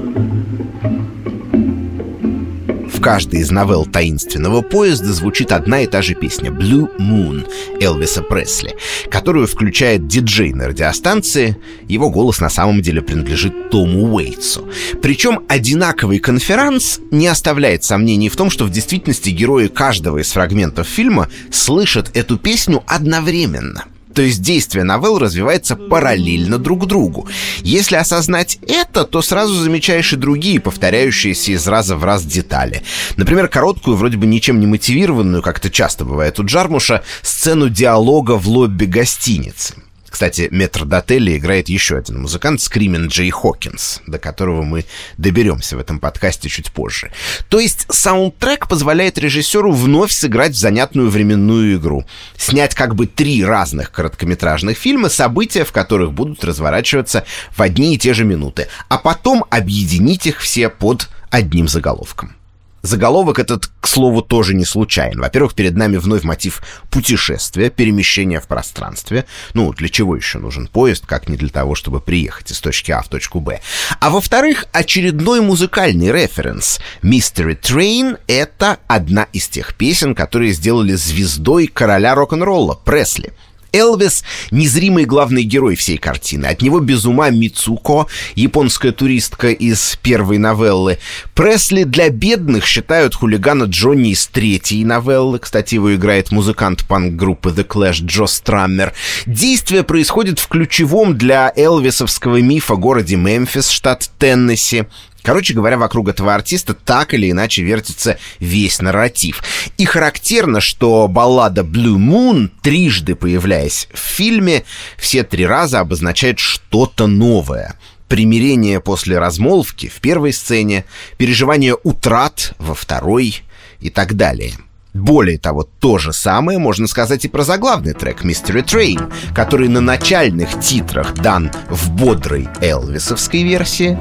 В 3.01 3.03
каждой 3.03 3.41
из 3.41 3.51
новелл 3.51 3.87
таинственного 3.87 4.61
поезда 4.61 5.15
звучит 5.15 5.53
одна 5.53 5.81
и 5.81 5.87
та 5.87 6.03
же 6.03 6.15
песня 6.15 6.51
«Blue 6.51 6.87
Moon» 6.99 7.49
Элвиса 7.81 8.21
Пресли, 8.21 8.77
которую 9.11 9.47
включает 9.47 10.07
диджей 10.07 10.53
на 10.53 10.69
радиостанции. 10.69 11.57
Его 11.89 12.11
голос 12.11 12.41
на 12.41 12.51
самом 12.51 12.83
деле 12.83 13.01
принадлежит 13.01 13.71
Тому 13.71 14.15
Уэйтсу. 14.15 14.69
Причем 15.01 15.41
одинаковый 15.49 16.19
конферанс 16.19 17.01
не 17.11 17.27
оставляет 17.27 17.85
сомнений 17.85 18.29
в 18.29 18.37
том, 18.37 18.51
что 18.51 18.67
в 18.67 18.71
действительности 18.71 19.31
герои 19.31 19.69
каждого 19.69 20.19
из 20.19 20.33
фрагментов 20.33 20.87
фильма 20.87 21.31
слышат 21.51 22.15
эту 22.15 22.37
песню 22.37 22.83
одновременно— 22.87 23.87
то 24.15 24.23
есть 24.23 24.43
действие 24.43 24.85
новелл 24.85 25.19
развивается 25.19 25.77
параллельно 25.77 26.59
друг 26.59 26.87
другу. 26.87 27.29
Если 27.61 27.97
осознать 27.97 28.59
это, 28.67 29.05
то 29.05 29.23
сразу 29.23 29.55
замечаешь 29.55 30.13
и 30.13 30.17
другие 30.17 30.61
повторяющиеся 30.61 31.53
из 31.53 31.67
раза 31.67 31.97
в 31.97 32.05
раз 32.05 32.25
детали. 32.25 32.83
Например, 33.17 33.49
короткую, 33.49 33.97
вроде 33.97 34.17
бы 34.17 34.27
ничем 34.27 34.61
не 34.61 34.67
мотивированную, 34.67 35.43
как 35.43 35.59
это 35.59 35.71
часто 35.71 36.05
бывает 36.05 36.39
у 36.41 36.45
Джармуша, 36.45 37.03
сцену 37.23 37.69
диалога 37.69 38.33
в 38.33 38.49
лобби 38.49 38.87
гостиницы. 38.87 39.75
Кстати, 40.11 40.49
метр 40.51 40.85
Дотелли 40.85 41.39
играет 41.39 41.69
еще 41.69 41.97
один 41.97 42.21
музыкант, 42.21 42.61
Скримен 42.61 43.07
Джей 43.07 43.31
Хокинс, 43.31 44.01
до 44.07 44.19
которого 44.19 44.63
мы 44.63 44.85
доберемся 45.17 45.77
в 45.77 45.81
этом 45.81 46.01
подкасте 46.01 46.49
чуть 46.49 46.73
позже. 46.73 47.13
То 47.49 47.61
есть 47.61 47.87
саундтрек 47.89 48.69
позволяет 48.69 49.19
режиссеру 49.19 49.73
вновь 49.73 50.13
сыграть 50.13 50.53
в 50.53 50.59
занятную 50.59 51.09
временную 51.11 51.77
игру. 51.77 52.05
Снять 52.37 52.75
как 52.75 52.95
бы 52.97 53.07
три 53.07 53.45
разных 53.45 53.93
короткометражных 53.93 54.77
фильма, 54.77 55.09
события 55.09 55.65
в 55.65 55.73
которых 55.73 56.13
будут 56.13 56.45
разворачиваться 56.45 57.25
в 57.57 57.63
одни 57.63 57.95
и 57.95 57.99
те 57.99 58.13
же 58.13 58.25
минуты, 58.25 58.67
а 58.89 58.99
потом 58.99 59.45
объединить 59.49 60.27
их 60.27 60.41
все 60.41 60.69
под 60.69 61.09
одним 61.31 61.69
заголовком. 61.69 62.35
Заголовок 62.83 63.39
этот, 63.39 63.71
к 63.81 63.87
слову, 63.87 64.23
тоже 64.23 64.55
не 64.55 64.65
случайен. 64.65 65.21
Во-первых, 65.21 65.55
перед 65.55 65.77
нами 65.77 65.97
вновь 65.97 66.23
мотив 66.23 66.63
путешествия, 66.91 67.71
перемещения 67.71 68.41
в 68.41 68.47
пространстве. 68.47 69.27
Ну, 69.55 69.73
для 69.73 69.89
чего 69.89 70.17
еще 70.17 70.39
нужен 70.39 70.67
поезд, 70.67 71.05
как 71.07 71.29
не 71.29 71.37
для 71.37 71.51
того, 71.51 71.75
чтобы 71.75 72.01
приехать 72.01 72.51
из 72.51 72.61
точки 72.61 72.91
А 72.93 73.03
в 73.03 73.09
точку 73.09 73.41
Б. 73.41 73.61
А 74.01 74.11
во-вторых, 74.11 74.65
очередной 74.73 75.41
музыкальный 75.41 76.11
референс. 76.11 76.81
Mystery 77.03 77.61
Train— 77.61 78.19
это 78.27 78.79
одна 78.87 79.27
из 79.33 79.49
тех 79.49 79.75
песен, 79.75 80.15
которые 80.15 80.53
сделали 80.53 80.95
звездой 80.95 81.67
короля 81.67 82.15
рок-н-ролла 82.15 82.75
Пресли— 82.75 83.33
Элвис— 83.73 84.25
незримый 84.51 85.05
главный 85.05 85.43
герой 85.43 85.77
всей 85.77 85.99
картины. 85.99 86.47
От 86.47 86.63
него 86.63 86.81
без 86.81 87.05
ума 87.05 87.31
Мицуко, 87.31 88.07
японская 88.35 88.93
туристка 88.93 89.51
из 89.51 89.99
первой 90.03 90.39
новеллы. 90.39 90.99
Пресли 91.35 91.85
для 91.85 92.11
бедных 92.11 92.65
считают 92.65 93.15
хулигана 93.15 93.65
Джонни 93.65 94.11
из 94.11 94.27
третьей 94.27 94.85
новеллы. 94.85 95.39
Кстати, 95.39 95.75
его 95.77 95.95
играет 95.95 96.33
музыкант 96.33 96.85
панк-группы 96.87 97.51
The 97.51 97.67
Clash 97.67 98.05
Джо 98.05 98.27
Страммер. 98.27 98.93
Действие 99.27 99.83
происходит 99.83 100.39
в 100.39 100.49
ключевом 100.49 101.17
для 101.17 101.53
элвисовского 101.55 102.41
мифа 102.41 102.77
городе 102.77 103.17
Мемфис, 103.17 103.69
штат 103.69 104.11
Теннесси. 104.19 104.85
Короче 105.23 105.55
говоря, 105.55 105.77
вокруг 105.77 106.09
этого 106.09 106.35
артиста 106.35 106.75
так 106.75 107.15
или 107.15 107.31
иначе 107.31 107.63
вертится 107.63 108.19
весь 108.39 108.81
нарратив. 108.81 109.43
И 109.77 109.85
характерно, 109.85 110.61
что 110.61 111.09
баллада 111.09 111.63
Blue 111.63 111.99
Moon, 111.99 112.51
трижды 112.63 113.15
появляясь 113.15 113.89
в 113.93 113.99
фильме, 113.99 114.65
все 114.97 115.23
три 115.23 115.47
раза 115.47 115.81
обозначает 115.81 116.39
что-то 116.39 117.07
новое. 117.07 117.75
Примирение 118.09 118.81
после 118.81 119.19
размолвки 119.19 119.89
в 119.89 120.01
первой 120.01 120.33
сцене, 120.33 120.85
переживание 121.17 121.77
утрат 121.83 122.55
во 122.59 122.75
второй 122.75 123.43
и 123.81 123.91
так 123.91 124.15
далее. 124.15 124.55
Более 124.93 125.39
того, 125.39 125.63
то 125.63 125.99
же 125.99 126.13
самое 126.13 126.59
можно 126.59 126.87
сказать 126.87 127.25
и 127.25 127.29
про 127.29 127.45
заглавный 127.45 127.95
трек 127.95 128.25
«Mystery 128.25 128.65
Train», 128.65 129.13
который 129.35 129.69
на 129.69 129.81
начальных 129.81 130.59
титрах 130.61 131.15
дан 131.15 131.51
в 131.69 131.93
бодрой 131.93 132.49
элвисовской 132.61 133.43
версии. 133.45 133.99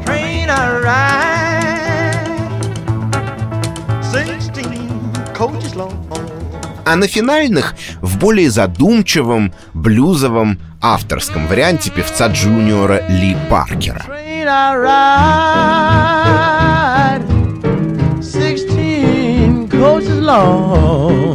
А 6.86 6.96
на 6.96 7.08
финальных 7.08 7.76
в 8.02 8.18
более 8.18 8.50
задумчивом, 8.50 9.54
блюзовом, 9.74 10.60
авторском 10.82 11.46
варианте 11.48 11.92
певца 11.92 12.28
Джуниора 12.28 13.08
Ли 13.10 13.38
Паркера. 13.48 14.04
alone. 20.30 21.29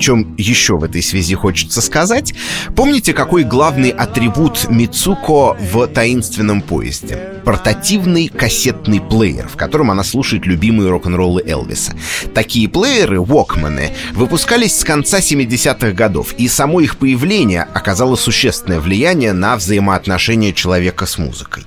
Чем 0.00 0.34
еще 0.36 0.76
в 0.76 0.84
этой 0.84 1.02
связи 1.02 1.34
хочется 1.34 1.80
сказать? 1.80 2.34
Помните, 2.74 3.12
какой 3.12 3.44
главный 3.44 3.90
атрибут 3.90 4.68
Мицуко 4.68 5.54
в 5.54 5.86
«Таинственном 5.86 6.62
поезде»? 6.62 7.18
Портативный 7.44 8.28
кассетный 8.28 9.00
плеер, 9.00 9.48
в 9.48 9.56
котором 9.56 9.90
она 9.90 10.02
слушает 10.02 10.46
любимые 10.46 10.90
рок-н-роллы 10.90 11.42
Элвиса. 11.46 11.94
Такие 12.34 12.68
плееры, 12.68 13.18
Walkman, 13.18 13.90
выпускались 14.12 14.78
с 14.78 14.84
конца 14.84 15.18
70-х 15.18 15.92
годов, 15.92 16.34
и 16.38 16.48
само 16.48 16.80
их 16.80 16.96
появление 16.96 17.62
оказало 17.62 18.16
существенное 18.16 18.80
влияние 18.80 19.32
на 19.32 19.56
взаимоотношения 19.56 20.52
человека 20.52 21.06
с 21.06 21.18
музыкой. 21.18 21.64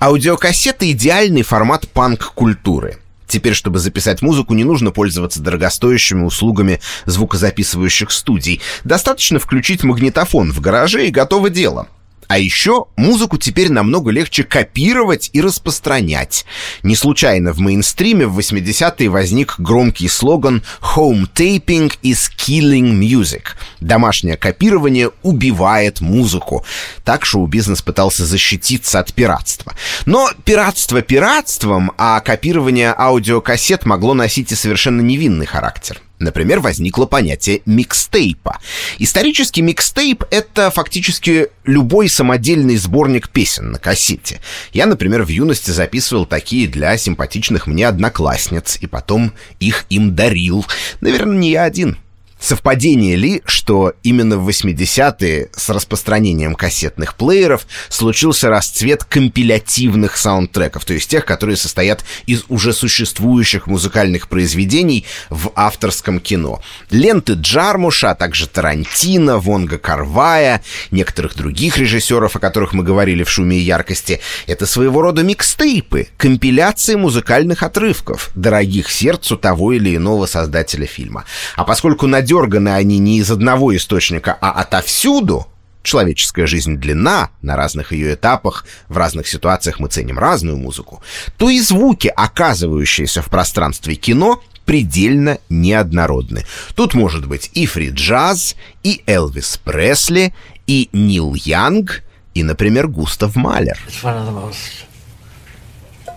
Аудиокассета— 0.00 0.90
идеальный 0.90 1.42
формат 1.42 1.88
панк-культуры— 1.88 2.98
Теперь, 3.26 3.54
чтобы 3.54 3.78
записать 3.78 4.22
музыку, 4.22 4.54
не 4.54 4.64
нужно 4.64 4.90
пользоваться 4.90 5.40
дорогостоящими 5.40 6.24
услугами 6.24 6.80
звукозаписывающих 7.06 8.10
студий. 8.10 8.60
Достаточно 8.84 9.38
включить 9.38 9.82
магнитофон 9.82 10.52
в 10.52 10.60
гараже 10.60 11.06
и 11.08 11.10
готово 11.10 11.50
дело. 11.50 11.88
А 12.28 12.38
еще 12.38 12.86
музыку 12.96 13.38
теперь 13.38 13.70
намного 13.70 14.10
легче 14.10 14.42
копировать 14.42 15.30
и 15.32 15.40
распространять. 15.40 16.44
Не 16.82 16.96
случайно 16.96 17.52
в 17.52 17.58
мейнстриме 17.58 18.26
в 18.26 18.38
80-е 18.38 19.08
возник 19.08 19.56
громкий 19.58 20.08
слоган 20.08 20.62
«Home 20.96 21.26
taping 21.34 21.92
is 22.02 22.30
killing 22.36 22.98
music». 22.98 23.42
Домашнее 23.80 24.36
копирование 24.36 25.10
убивает 25.22 26.00
музыку. 26.00 26.64
Так 27.04 27.24
шоу-бизнес 27.24 27.82
пытался 27.82 28.26
защититься 28.26 28.98
от 28.98 29.12
пиратства. 29.12 29.74
Но 30.04 30.30
пиратство 30.44 31.02
пиратством, 31.02 31.92
а 31.98 32.20
копирование 32.20 32.94
аудиокассет 32.96 33.86
могло 33.86 34.14
носить 34.14 34.52
и 34.52 34.54
совершенно 34.54 35.00
невинный 35.00 35.46
характер. 35.46 36.00
Например, 36.18 36.60
возникло 36.60 37.04
понятие 37.04 37.60
микстейпа. 37.66 38.58
Исторический 38.98 39.60
микстейп— 39.60 40.24
это 40.30 40.70
фактически 40.70 41.48
любой 41.64 42.08
самодельный 42.08 42.76
сборник 42.76 43.28
песен 43.28 43.72
на 43.72 43.78
кассете. 43.78 44.40
Я, 44.72 44.86
например, 44.86 45.24
в 45.24 45.28
юности 45.28 45.70
записывал 45.72 46.24
такие 46.24 46.68
для 46.68 46.96
симпатичных 46.96 47.66
мне 47.66 47.86
одноклассниц, 47.86 48.78
и 48.80 48.86
потом 48.86 49.34
их 49.60 49.84
им 49.90 50.14
дарил. 50.14 50.64
Наверное, 51.02 51.36
не 51.36 51.50
я 51.50 51.64
один. 51.64 51.98
Совпадение 52.46 53.16
ли, 53.16 53.42
что 53.44 53.94
именно 54.04 54.38
в 54.38 54.48
80-е 54.48 55.48
с 55.52 55.68
распространением 55.68 56.54
кассетных 56.54 57.16
плееров 57.16 57.66
случился 57.88 58.48
расцвет 58.48 59.02
компилятивных 59.02 60.16
саундтреков, 60.16 60.84
то 60.84 60.94
есть 60.94 61.10
тех, 61.10 61.24
которые 61.24 61.56
состоят 61.56 62.04
из 62.26 62.44
уже 62.48 62.72
существующих 62.72 63.66
музыкальных 63.66 64.28
произведений 64.28 65.06
в 65.28 65.50
авторском 65.56 66.20
кино. 66.20 66.62
Ленты 66.90 67.32
Джармуша, 67.32 68.12
а 68.12 68.14
также 68.14 68.46
Тарантино, 68.46 69.38
Вонга 69.38 69.78
Карвая, 69.78 70.62
некоторых 70.92 71.34
других 71.34 71.78
режиссеров, 71.78 72.36
о 72.36 72.38
которых 72.38 72.74
мы 72.74 72.84
говорили 72.84 73.24
в 73.24 73.28
«Шуме 73.28 73.56
и 73.56 73.62
яркости», 73.62 74.20
это 74.46 74.66
своего 74.66 75.02
рода 75.02 75.24
микстейпы, 75.24 76.06
компиляции 76.16 76.94
музыкальных 76.94 77.64
отрывков, 77.64 78.30
дорогих 78.36 78.88
сердцу 78.88 79.36
того 79.36 79.72
или 79.72 79.96
иного 79.96 80.26
создателя 80.26 80.86
фильма. 80.86 81.24
А 81.56 81.64
поскольку 81.64 82.06
на 82.06 82.22
надерганы 82.36 82.68
они 82.70 82.98
не 82.98 83.18
из 83.18 83.30
одного 83.30 83.74
источника, 83.76 84.36
а 84.40 84.50
отовсюду, 84.52 85.46
человеческая 85.82 86.46
жизнь 86.46 86.76
длинна, 86.76 87.30
на 87.42 87.56
разных 87.56 87.92
ее 87.92 88.14
этапах, 88.14 88.66
в 88.88 88.96
разных 88.96 89.26
ситуациях 89.26 89.80
мы 89.80 89.88
ценим 89.88 90.18
разную 90.18 90.56
музыку, 90.56 91.02
то 91.38 91.48
и 91.48 91.60
звуки, 91.60 92.12
оказывающиеся 92.14 93.22
в 93.22 93.30
пространстве 93.30 93.94
кино, 93.94 94.42
предельно 94.64 95.38
неоднородны. 95.48 96.44
Тут 96.74 96.94
может 96.94 97.26
быть 97.26 97.50
и 97.54 97.66
фри-джаз, 97.66 98.56
и 98.82 99.02
Элвис 99.06 99.58
Пресли, 99.62 100.34
и 100.66 100.88
Нил 100.92 101.34
Янг, 101.34 102.02
и, 102.34 102.42
например, 102.42 102.88
Густав 102.88 103.36
Малер. 103.36 103.78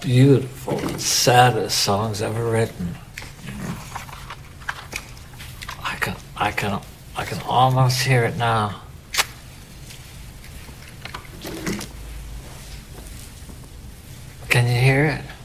beautiful 0.02 0.80
saddest 0.98 1.76
songs 1.78 2.22
ever 2.22 2.46
written. 2.50 2.96
I 6.42 6.52
can 6.52 6.80
I 7.18 7.26
can 7.26 7.42
almost 7.42 8.02
hear 8.02 8.24
it 8.24 8.38
now. 8.38 8.82
Can 14.48 14.66
you 14.66 14.80
hear 14.80 15.06
it? 15.06 15.39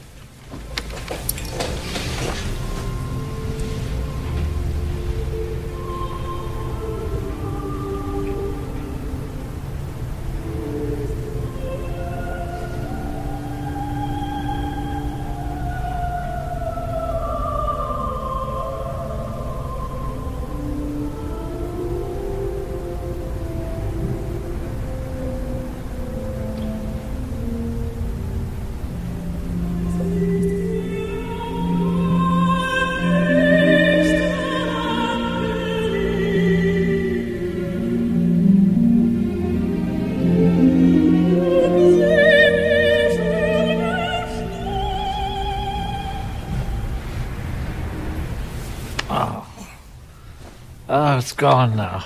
It's 51.25 51.33
gone 51.33 51.75
now. 51.75 52.05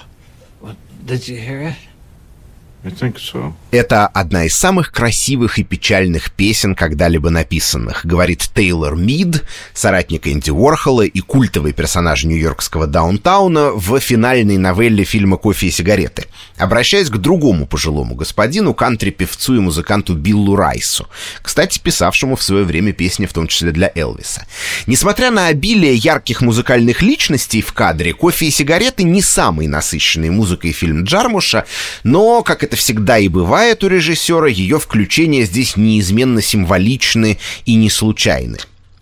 Did 1.04 1.28
you 1.28 1.36
hear 1.36 1.62
it? 1.62 1.88
Это 3.72 4.08
одна 4.08 4.46
из 4.46 4.56
самых 4.56 4.92
красивых 4.92 5.60
и 5.60 5.64
печальных 5.64 6.32
песен, 6.32 6.76
когда-либо 6.76 7.30
написанных, 7.30 8.06
говорит 8.06 8.50
Тейлор 8.54 8.96
Мид, 8.96 9.44
соратник 9.74 10.28
Энди 10.28 10.50
Уорхола 10.50 11.04
и 11.04 11.20
культовый 11.22 11.74
персонаж 11.74 12.24
нью-йоркского 12.24 12.88
даунтауна 12.88 13.72
в 13.72 14.00
финальной 14.00 14.58
новелле 14.58 15.04
фильма 15.04 15.38
«Кофе 15.38 15.68
и 15.68 15.72
сигареты», 15.72 16.26
обращаясь 16.58 17.10
к 17.10 17.18
другому 17.18 17.68
пожилому 17.68 18.16
господину, 18.16 18.74
кантри-певцу 18.74 19.56
и 19.56 19.60
музыканту 19.60 20.16
Биллу 20.16 20.56
Райсу, 20.56 21.08
кстати, 21.42 21.80
писавшему 21.80 22.36
в 22.36 22.44
свое 22.44 22.64
время 22.64 22.92
песни, 22.92 23.28
в 23.28 23.34
том 23.34 23.48
числе 23.48 23.72
для 23.72 23.92
Элвиса. 23.94 24.46
Несмотря 24.88 25.30
на 25.32 25.48
обилие 25.48 25.96
ярких 25.96 26.42
музыкальных 26.42 27.02
личностей 27.02 27.62
в 27.62 27.72
кадре, 27.74 28.14
«Кофе 28.14 28.48
и 28.48 28.52
сигареты» 28.52 29.04
не 29.04 29.22
самый 29.22 29.68
насыщенный 29.68 30.32
музыкой 30.32 30.72
фильм 30.72 31.04
Джармуша, 31.04 31.66
но, 32.04 32.42
как 32.42 32.64
это 32.64 32.76
всегда 32.89 33.19
и 33.19 33.28
бывает 33.28 33.84
у 33.84 33.88
режиссера, 33.88 34.47
ее 34.47 34.80
включения 34.80 35.45
здесь 35.45 35.78
неизменно 35.78 36.41
символичны 36.41 37.38
и 37.65 37.75
не 37.75 37.91
случайны. 37.91 38.58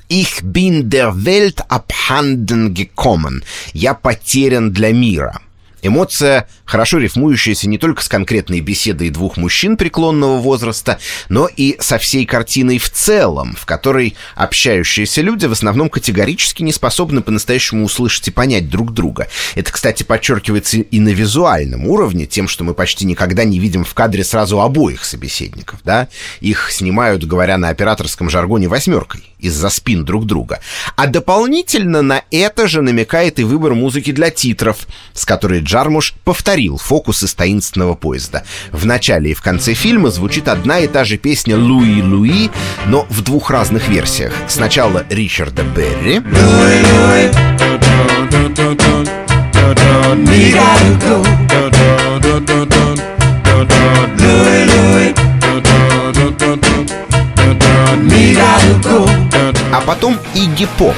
«Ich 0.10 0.42
bin 0.42 0.90
der 0.90 1.14
Welt 1.16 1.64
abhanden 1.70 2.74
gekommen»— 2.74 3.44
«Я 3.74 3.94
потерян 3.94 4.74
для 4.74 4.92
мира». 4.92 5.42
Эмоция, 5.82 6.48
хорошо 6.66 6.98
рифмующаяся 6.98 7.70
не 7.70 7.78
только 7.78 8.04
с 8.04 8.08
конкретной 8.08 8.62
беседой 8.62 9.10
двух 9.10 9.38
мужчин 9.38 9.78
преклонного 9.78 10.38
возраста, 10.38 11.00
но 11.30 11.48
и 11.48 11.78
со 11.80 11.98
всей 11.98 12.26
картиной 12.26 12.78
в 12.80 12.90
целом, 12.90 13.56
в 13.60 13.66
которой 13.66 14.16
общающиеся 14.36 15.22
люди 15.22 15.46
в 15.46 15.52
основном 15.52 15.90
категорически 15.90 16.64
не 16.64 16.74
способны 16.74 17.22
по-настоящему 17.22 17.86
услышать 17.86 18.28
и 18.28 18.32
понять 18.32 18.70
друг 18.70 18.94
друга. 18.94 19.28
Это, 19.56 19.72
кстати, 19.72 20.04
подчеркивается 20.04 20.78
и 20.78 21.00
на 21.00 21.10
визуальном 21.10 21.88
уровне, 21.88 22.26
тем, 22.26 22.48
что 22.48 22.64
мы 22.64 22.74
почти 22.74 23.06
никогда 23.06 23.44
не 23.44 23.60
видим 23.60 23.84
в 23.84 23.94
кадре 23.94 24.24
сразу 24.24 24.62
обоих 24.62 25.06
собеседников, 25.06 25.80
да? 25.84 26.08
Их 26.42 26.72
снимают, 26.72 27.24
говоря 27.24 27.58
на 27.58 27.70
операторском 27.70 28.30
жаргоне, 28.30 28.68
восьмеркой 28.68 29.24
из-за 29.40 29.70
спин 29.70 30.04
друг 30.04 30.26
друга. 30.26 30.60
А 30.96 31.08
дополнительно 31.08 32.02
на 32.02 32.24
это 32.32 32.68
же 32.68 32.82
намекает 32.82 33.40
и 33.40 33.44
выбор 33.44 33.74
музыки 33.74 34.12
для 34.12 34.30
титров, 34.30 34.88
с 35.14 35.26
которой 35.26 35.62
Джармуш 35.68 36.14
повторил 36.24 36.78
фокус 36.78 37.24
из 37.24 37.34
таинственного 37.34 37.94
поезда. 37.94 38.44
В 38.72 38.86
начале 38.86 39.32
и 39.32 39.34
в 39.34 39.42
конце 39.42 39.74
фильма 39.74 40.10
звучит 40.10 40.48
одна 40.48 40.80
и 40.80 40.88
та 40.88 41.04
же 41.04 41.18
песня 41.18 41.58
«Луи 41.58 42.02
Луи», 42.02 42.50
но 42.86 43.06
в 43.10 43.22
двух 43.22 43.52
разных 43.52 43.90
версиях. 43.90 44.34
Сначала 44.48 45.06
Ричарда 45.10 45.64
Берри. 45.64 46.22
А 59.74 59.82
потом 59.86 60.18
Игги 60.34 60.68
Поп. 60.78 60.96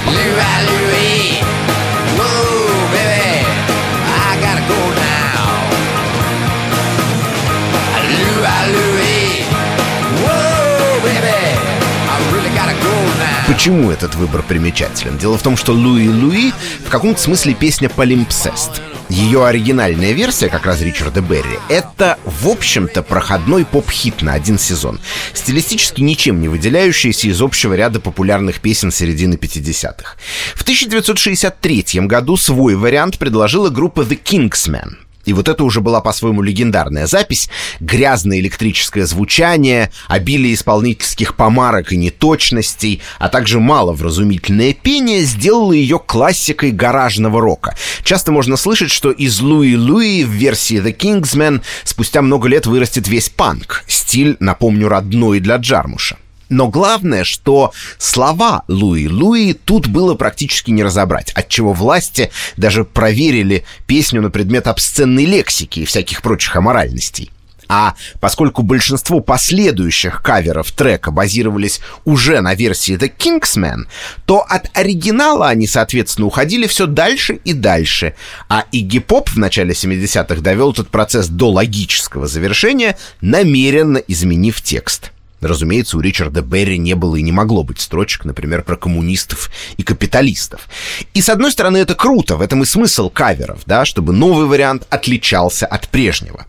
Почему 13.50 13.90
этот 13.90 14.14
выбор 14.14 14.44
примечателен? 14.44 15.18
Дело 15.18 15.36
в 15.36 15.42
том, 15.42 15.58
что 15.58 15.74
Луи 15.74 16.08
Луи 16.08 16.54
в 16.86 16.90
каком-то 16.90 17.20
смысле 17.20 17.56
песня 17.56 17.90
полимпсест. 17.90 18.80
Ее 19.10 19.44
оригинальная 19.44 20.12
версия, 20.12 20.50
как 20.50 20.68
раз 20.68 20.82
Ричарда 20.82 21.22
Берри, 21.22 21.58
это, 21.68 22.20
в 22.26 22.48
общем-то, 22.48 23.02
проходной 23.02 23.66
поп-хит 23.66 24.22
на 24.22 24.34
один 24.34 24.60
сезон, 24.60 25.00
стилистически 25.34 26.02
ничем 26.02 26.40
не 26.42 26.48
выделяющийся 26.48 27.28
из 27.28 27.42
общего 27.42 27.74
ряда 27.74 28.00
популярных 28.00 28.62
песен 28.62 28.92
середины 28.92 29.34
50-х. 29.34 30.18
В 30.54 30.62
1963 30.62 32.02
году 32.02 32.38
свой 32.38 32.76
вариант 32.76 33.18
предложила 33.18 33.72
группа 33.72 34.02
The 34.02 34.22
Kingsmen, 34.24 35.09
и 35.30 35.34
вот 35.34 35.48
это 35.48 35.63
уже 35.63 35.80
была 35.80 36.02
по-своему 36.02 36.42
легендарная 36.42 37.06
запись. 37.06 37.50
Грязное 37.80 38.39
электрическое 38.39 39.06
звучание, 39.06 39.92
обилие 40.08 40.56
исполнительских 40.56 41.36
помарок 41.36 41.94
и 41.94 41.98
неточностей, 41.98 43.02
а 43.20 43.30
также 43.30 43.60
маловразумительное 43.60 44.74
пение 44.74 45.22
сделало 45.22 45.74
ее 45.74 46.00
классикой 46.00 46.72
гаражного 46.72 47.42
рока. 47.42 47.76
Часто 48.04 48.32
можно 48.32 48.58
слышать, 48.58 48.89
что 48.89 49.12
из 49.12 49.39
Луи 49.39 49.76
Луи 49.76 50.24
в 50.24 50.32
версии 50.32 50.82
The 50.82 50.98
Kingsmen 50.98 51.62
спустя 51.84 52.24
много 52.24 52.48
лет 52.48 52.65
вырастет 52.65 53.08
весь 53.08 53.30
панк. 53.30 53.84
Стиль, 53.88 54.36
напомню, 54.39 54.88
родной 54.88 55.39
для 55.39 55.58
Джармуша. 55.58 56.18
Но 56.50 56.68
главное, 56.68 57.24
что 57.24 57.72
слова 57.98 58.64
Луи 58.68 59.08
Луи 59.08 59.54
тут 59.54 59.88
было 59.88 60.16
практически 60.16 60.72
не 60.72 60.84
разобрать, 60.84 61.32
отчего 61.36 61.74
власти 61.74 62.32
даже 62.58 62.84
проверили 62.84 63.64
песню 63.86 64.22
на 64.22 64.32
предмет 64.32 64.68
обсценной 64.68 65.26
лексики 65.26 65.82
и 65.82 65.86
всяких 65.86 66.22
прочих 66.22 66.56
аморальностей. 66.56 67.32
А 67.72 67.94
поскольку 68.20 68.64
большинство 68.64 69.20
последующих 69.20 70.24
каверов 70.24 70.72
трека 70.72 71.12
базировались 71.12 71.82
уже 72.04 72.42
на 72.42 72.56
версии 72.56 72.98
The 72.98 73.14
Kingsman, 73.16 73.86
то 74.26 74.40
от 74.40 74.76
оригинала 74.76 75.50
они, 75.50 75.68
соответственно, 75.68 76.26
уходили 76.26 76.66
все 76.66 76.88
дальше 76.88 77.36
и 77.46 77.54
дальше. 77.54 78.16
А 78.50 78.66
Игги 78.72 78.98
Поп 78.98 79.30
в 79.30 79.38
начале 79.38 79.74
70-х 79.74 80.42
довел 80.42 80.72
этот 80.72 80.90
процесс 80.90 81.28
до 81.28 81.52
логического 81.52 82.28
завершения, 82.28 82.98
намеренно 83.22 83.98
изменив 83.98 84.60
текст. 84.64 85.12
Разумеется, 85.41 85.97
у 85.97 86.02
Ричарда 86.02 86.41
Берри 86.41 86.78
не 86.78 86.95
было 86.95 87.15
и 87.15 87.21
не 87.21 87.32
могло 87.32 87.63
быть 87.63 87.80
строчек, 87.80 88.25
например, 88.25 88.63
про 88.63 88.75
коммунистов 88.75 89.49
и 89.78 89.84
капиталистов. 89.84 90.67
И, 91.13 91.21
с 91.21 91.30
одной 91.30 91.52
стороны, 91.52 91.78
это 91.78 91.95
круто, 91.95 92.36
в 92.36 92.41
этом 92.41 92.63
и 92.63 92.65
смысл 92.65 93.10
каверов, 93.10 93.62
да, 93.65 93.86
чтобы 93.86 94.13
новый 94.13 94.47
вариант 94.47 94.86
отличался 94.89 95.65
от 95.65 95.88
прежнего. 95.88 96.45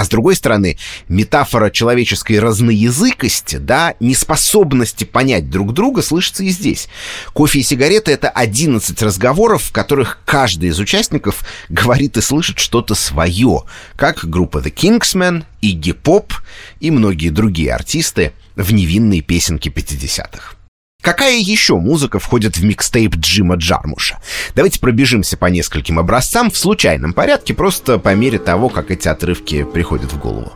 А 0.00 0.04
с 0.06 0.08
другой 0.08 0.34
стороны, 0.34 0.78
метафора 1.08 1.68
человеческой 1.68 2.38
разноязыкости, 2.38 3.56
да, 3.56 3.96
неспособности 4.00 5.04
понять 5.04 5.50
друг 5.50 5.74
друга 5.74 6.00
слышится 6.00 6.42
и 6.42 6.48
здесь. 6.48 6.88
Кофе 7.34 7.58
и 7.58 7.62
сигареты— 7.62 8.10
это 8.12 8.30
11 8.30 9.02
разговоров, 9.02 9.64
в 9.64 9.72
которых 9.72 10.20
каждый 10.24 10.70
из 10.70 10.78
участников 10.78 11.44
говорит 11.68 12.16
и 12.16 12.22
слышит 12.22 12.58
что-то 12.58 12.94
свое, 12.94 13.64
как 13.96 14.24
группа 14.24 14.60
The 14.60 14.72
Kingsmen, 14.72 15.44
Iggy 15.60 15.94
Pop 16.02 16.32
и 16.80 16.90
многие 16.90 17.28
другие 17.28 17.74
артисты 17.74 18.32
в 18.56 18.72
невинные 18.72 19.20
песенки 19.20 19.68
50-х. 19.68 20.59
Какая 21.00 21.38
еще 21.38 21.76
музыка 21.76 22.18
входит 22.18 22.58
в 22.58 22.64
микстейп 22.64 23.16
Джима 23.16 23.56
Джармуша? 23.56 24.18
Давайте 24.54 24.80
пробежимся 24.80 25.36
по 25.36 25.46
нескольким 25.46 25.98
образцам 25.98 26.50
в 26.50 26.58
случайном 26.58 27.14
порядке, 27.14 27.54
просто 27.54 27.98
по 27.98 28.14
мере 28.14 28.38
того, 28.38 28.68
как 28.68 28.90
эти 28.90 29.08
отрывки 29.08 29.64
приходят 29.64 30.12
в 30.12 30.18
голову. 30.18 30.52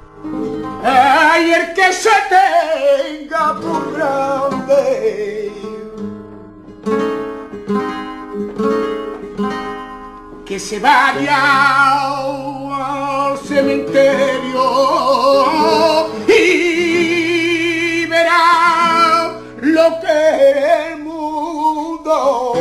que 10.47 10.61
se 10.61 10.79
vaya 10.79 11.37
al 12.13 13.39
cementerio 13.39 14.63
y 16.29 16.64
lo 19.75 20.01
que 20.01 20.93
el 20.93 21.03
mundo. 21.03 22.55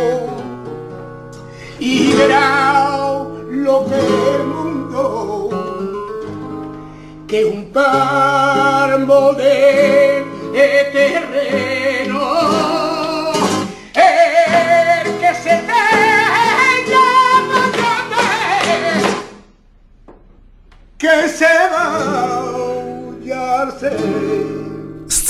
Y 1.80 2.14
verá 2.14 3.26
lo 3.50 3.86
que 3.86 4.00
el 4.36 4.44
mundo 4.46 5.50
que 7.28 7.46
un 7.46 7.72
palmo 7.72 9.34
de 9.34 10.26
terreno. 10.92 12.22
El 13.94 15.18
que 15.20 15.32
se 15.44 15.56
que 20.98 21.30
se 21.30 21.54
va 21.74 21.84
a 23.62 23.72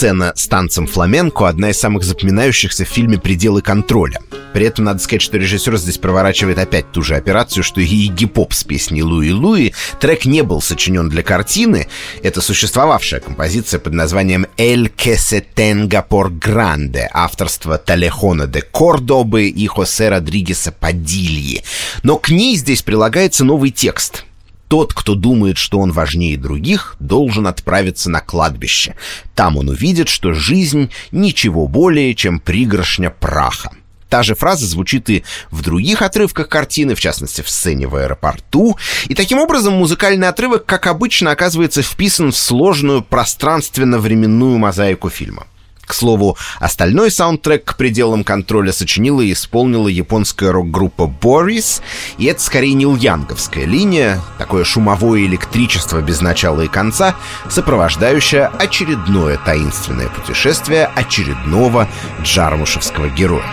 Сцена 0.04 0.34
с 0.36 0.48
танцем 0.48 0.86
фламенко— 0.86 1.48
одна 1.48 1.70
из 1.70 1.80
самых 1.80 2.04
запоминающихся 2.04 2.84
в 2.84 2.90
фильме 2.90 3.18
«Пределы 3.18 3.62
контроля». 3.62 4.20
При 4.52 4.66
этом 4.66 4.84
надо 4.84 5.00
сказать, 5.00 5.22
что 5.22 5.38
режиссер 5.38 5.78
здесь 5.78 5.98
проворачивает 5.98 6.60
опять 6.60 6.92
ту 6.92 7.04
же 7.04 7.16
операцию, 7.16 7.64
что 7.64 7.80
и 7.80 8.08
гип-поп 8.08 8.52
с 8.52 8.66
песней 8.66 9.02
«Луи 9.02 9.32
Луи». 9.32 9.74
Трек 10.02 10.26
не 10.26 10.42
был 10.42 10.62
сочинен 10.62 11.08
для 11.08 11.24
картины. 11.24 11.88
Это 12.22 12.42
существовавшая 12.42 13.22
композиция 13.22 13.80
под 13.80 13.94
названием 13.94 14.46
«Эль 14.58 14.90
que 14.90 15.16
se 15.16 15.42
tenga 15.56 16.06
por 16.06 16.38
grande» 16.38 17.08
авторства 17.14 17.78
Талехона 17.78 18.46
де 18.46 18.62
Кордобы 18.62 19.48
и 19.48 19.68
Хосе 19.68 20.10
Родригеса 20.10 20.74
Падильи. 20.74 21.64
Но 22.04 22.18
к 22.18 22.28
ней 22.28 22.58
здесь 22.58 22.82
прилагается 22.82 23.46
новый 23.46 23.72
текст— 23.72 24.26
тот, 24.74 24.92
кто 24.92 25.14
думает, 25.14 25.60
что 25.60 25.78
он 25.78 25.92
важнее 25.92 26.36
других, 26.36 26.96
должен 27.00 27.46
отправиться 27.46 28.10
на 28.10 28.22
кладбище. 28.22 28.96
Там 29.36 29.56
он 29.56 29.70
увидит, 29.70 30.10
что 30.10 30.34
жизнь 30.34 30.90
ничего 31.12 31.68
более, 31.68 32.16
чем 32.16 32.40
пригоршня 32.40 33.12
праха. 33.12 33.70
Та 34.10 34.24
же 34.24 34.34
фраза 34.34 34.66
звучит 34.66 35.12
и 35.12 35.24
в 35.52 35.62
других 35.62 36.02
отрывках 36.02 36.50
картины, 36.50 36.96
в 36.96 37.00
частности, 37.00 37.44
в 37.44 37.50
сцене 37.52 37.86
в 37.86 37.96
аэропорту. 37.96 38.76
И 39.10 39.14
таким 39.14 39.38
образом 39.38 39.76
музыкальный 39.76 40.28
отрывок, 40.28 40.66
как 40.66 40.88
обычно, 40.88 41.30
оказывается 41.30 41.84
вписан 41.84 42.32
в 42.32 42.36
сложную 42.36 43.04
пространственно-временную 43.04 44.58
мозаику 44.58 45.12
фильма. 45.12 45.46
К 45.86 45.94
слову, 45.94 46.38
остальной 46.60 47.12
саундтрек 47.12 47.66
к 47.66 47.76
пределам 47.76 48.24
контроля 48.24 48.72
сочинила 48.72 49.22
и 49.22 49.34
исполнила 49.34 49.88
японская 49.88 50.52
рок-группа 50.52 51.04
Boris, 51.22 51.82
и 52.18 52.26
это 52.26 52.42
скорее 52.42 52.74
не 52.74 52.84
янговская 52.84 53.66
линия, 53.66 54.22
такое 54.38 54.64
шумовое 54.64 55.26
электричество 55.26 56.02
без 56.02 56.22
начала 56.22 56.62
и 56.62 56.68
конца, 56.68 57.16
сопровождающее 57.50 58.46
очередное 58.46 59.38
таинственное 59.38 60.08
путешествие 60.10 60.86
очередного 60.96 61.88
джармушевского 62.24 63.10
героя. 63.10 63.44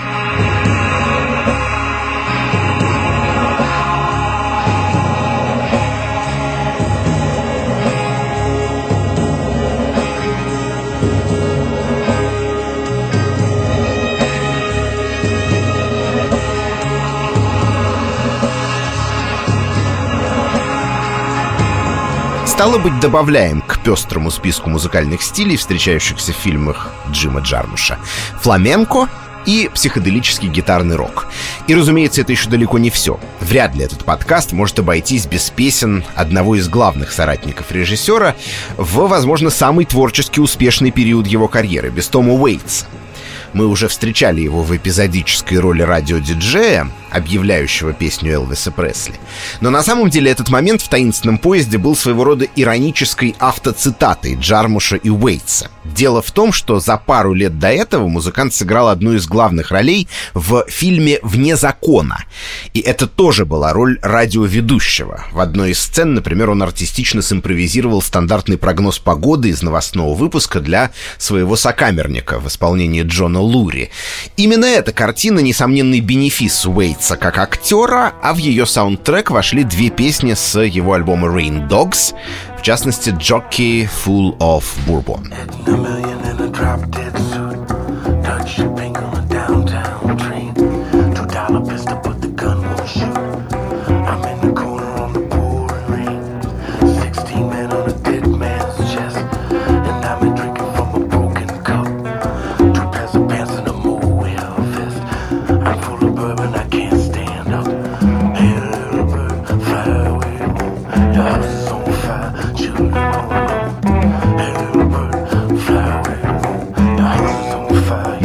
Стало 22.61 22.77
быть, 22.77 23.01
добавляем 23.01 23.63
к 23.63 23.83
пестрому 23.83 24.31
списку 24.31 24.69
музыкальных 24.69 25.23
стилей, 25.23 25.57
встречающихся 25.57 26.35
в 26.35 26.37
фильмах 26.37 26.93
Джима 27.11 27.41
Джармуша, 27.41 27.99
фламенко 28.43 29.09
и 29.47 29.71
психоделический 29.73 30.51
гитарный 30.51 30.97
рок. 30.97 31.29
И, 31.69 31.75
разумеется, 31.75 32.21
это 32.21 32.33
еще 32.33 32.51
далеко 32.51 32.77
не 32.77 32.91
все. 32.91 33.19
Вряд 33.41 33.75
ли 33.75 33.85
этот 33.85 34.05
подкаст 34.05 34.53
может 34.53 34.79
обойтись 34.79 35.25
без 35.25 35.49
песен 35.49 36.05
одного 36.15 36.55
из 36.55 36.69
главных 36.69 37.13
соратников 37.13 37.73
режиссера 37.73 38.37
в, 38.77 39.09
возможно, 39.09 39.49
самый 39.49 39.87
творчески 39.87 40.39
успешный 40.39 40.91
период 40.91 41.27
его 41.27 41.49
карьеры, 41.49 41.89
без 41.89 42.09
Тома 42.09 42.35
Уэйтса. 42.35 42.85
Мы 43.55 43.69
уже 43.69 43.89
встречали 43.89 44.43
его 44.43 44.63
в 44.63 44.77
эпизодической 44.77 45.59
роли 45.59 45.81
радиодиджея, 45.81 46.89
объявляющего 47.11 47.93
песню 47.93 48.33
Элвиса 48.33 48.71
Пресли. 48.71 49.15
Но 49.61 49.71
на 49.71 49.83
самом 49.83 50.11
деле 50.11 50.31
этот 50.31 50.49
момент 50.49 50.83
в 50.83 50.89
«Таинственном 50.89 51.39
поезде» 51.39 51.79
был 51.79 51.97
своего 51.97 52.25
рода 52.25 52.47
иронической 52.57 53.35
автоцитатой 53.39 54.37
Джармуша 54.37 54.97
и 54.97 55.11
Уэйтса. 55.11 55.71
Дело 55.85 56.23
в 56.23 56.31
том, 56.31 56.53
что 56.53 56.79
за 56.81 56.97
пару 56.97 57.35
лет 57.35 57.59
до 57.59 57.69
этого 57.69 58.07
музыкант 58.07 58.55
сыграл 58.55 58.89
одну 58.89 59.15
из 59.15 59.27
главных 59.27 59.71
ролей 59.71 60.09
в 60.35 60.65
фильме 60.69 61.19
«Вне 61.23 61.57
закона». 61.57 62.25
И 62.75 62.81
это 62.81 63.07
тоже 63.07 63.45
была 63.45 63.73
роль 63.73 63.99
радиоведущего. 64.03 65.25
В 65.33 65.41
одной 65.41 65.73
из 65.73 65.81
сцен, 65.81 66.15
например, 66.15 66.51
он 66.51 66.63
артистично 66.63 67.23
симпровизировал 67.23 68.03
стандартный 68.03 68.59
прогноз 68.59 68.99
погоды 68.99 69.49
из 69.49 69.63
новостного 69.63 70.15
выпуска 70.15 70.61
для 70.61 70.91
своего 71.19 71.57
сокамерника 71.57 72.39
в 72.39 72.49
исполнении 72.49 73.03
Джона 73.03 73.41
Лури. 73.41 73.91
Именно 74.37 74.67
эта 74.67 74.93
картина— 74.93 75.39
несомненный 75.41 76.01
бенефис 76.01 76.67
Уэйтса 76.67 77.00
Уэйтса 77.01 77.17
как 77.17 77.39
актера, 77.39 78.13
а 78.23 78.35
в 78.35 78.37
ее 78.37 78.67
саундтрек 78.67 79.31
вошли 79.31 79.65
две 79.65 79.89
песни 79.89 80.35
с 80.35 80.61
его 80.61 80.93
альбома 80.93 81.29
Rain 81.29 81.67
Dogs, 81.67 82.15
в 82.59 82.63
частности, 82.63 83.09
Jockey 83.09 83.89
Full 84.05 84.37
of 84.37 84.65
Bourbon. 84.87 85.33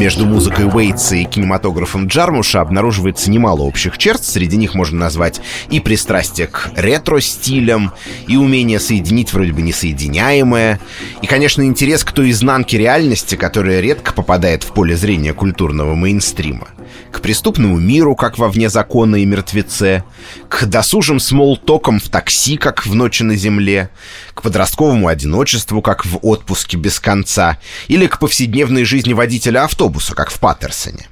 Между 0.05 0.27
музыкой 0.27 0.67
Уэйтса 0.67 1.15
и 1.15 1.23
кинематографом 1.23 2.05
Джармуша 2.05 2.61
обнаруживается 2.61 3.31
немало 3.31 3.61
общих 3.61 3.97
черт. 3.97 4.23
Среди 4.23 4.55
них 4.55 4.75
можно 4.75 4.99
назвать 4.99 5.41
и 5.71 5.79
пристрастие 5.79 6.45
к 6.45 6.69
ретро-стилям, 6.75 7.91
и 8.27 8.37
умение 8.37 8.79
соединить 8.79 9.33
вроде 9.33 9.51
бы 9.51 9.63
несоединяемое, 9.63 10.79
и, 11.23 11.25
конечно, 11.25 11.63
интерес 11.63 12.03
к 12.03 12.11
той 12.11 12.29
изнанке 12.29 12.77
реальности, 12.77 13.33
которая 13.33 13.79
редко 13.79 14.13
попадает 14.13 14.61
в 14.61 14.73
поле 14.73 14.95
зрения 14.95 15.33
культурного 15.33 15.95
мейнстрима 15.95 16.67
к 17.11 17.21
преступному 17.21 17.79
миру, 17.79 18.15
как 18.15 18.37
во 18.37 18.49
«Вне 18.49 18.69
закона» 18.69 19.17
и 19.17 19.25
«Мертвеце», 19.25 20.03
к 20.49 20.65
досужим 20.65 21.19
смолтокам 21.19 21.99
в 21.99 22.09
такси, 22.09 22.57
как 22.57 22.85
в 22.85 22.93
«Ночи 22.93 23.23
на 23.23 23.35
земле», 23.35 23.89
к 24.33 24.41
подростковому 24.41 25.07
одиночеству, 25.07 25.81
как 25.81 26.05
в 26.05 26.19
«Отпуске 26.21 26.77
без 26.77 26.99
конца», 26.99 27.57
или 27.87 28.07
к 28.07 28.19
повседневной 28.19 28.83
жизни 28.83 29.13
водителя 29.13 29.63
автобуса, 29.63 30.15
как 30.15 30.29
в 30.29 30.39
«Паттерсоне». 30.39 31.07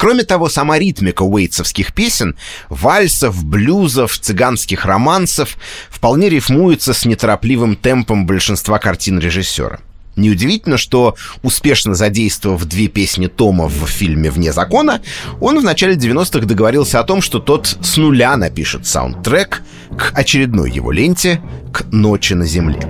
Кроме 0.00 0.24
того, 0.24 0.48
сама 0.48 0.78
ритмика 0.78 1.24
уэйтсовских 1.24 1.92
песен, 1.92 2.34
вальсов, 2.70 3.44
блюзов, 3.44 4.18
цыганских 4.18 4.86
романсов 4.86 5.58
вполне 5.90 6.30
рифмуется 6.30 6.94
с 6.94 7.04
неторопливым 7.04 7.76
темпом 7.76 8.24
большинства 8.24 8.78
картин 8.78 9.18
режиссера. 9.18 9.80
Неудивительно, 10.16 10.76
что, 10.76 11.14
успешно 11.42 11.94
задействовав 11.94 12.64
две 12.64 12.88
песни 12.88 13.26
Тома 13.26 13.66
в 13.66 13.86
фильме 13.86 14.30
«Вне 14.30 14.52
закона», 14.52 15.00
он 15.40 15.58
в 15.60 15.64
начале 15.64 15.94
90-х 15.94 16.46
договорился 16.46 17.00
о 17.00 17.04
том, 17.04 17.22
что 17.22 17.38
тот 17.38 17.66
с 17.80 17.96
нуля 17.96 18.36
напишет 18.36 18.86
саундтрек 18.86 19.62
к 19.96 20.12
очередной 20.14 20.70
его 20.70 20.92
ленте 20.92 21.40
«К 21.72 21.84
ночи 21.90 22.34
на 22.34 22.46
земле». 22.46 22.80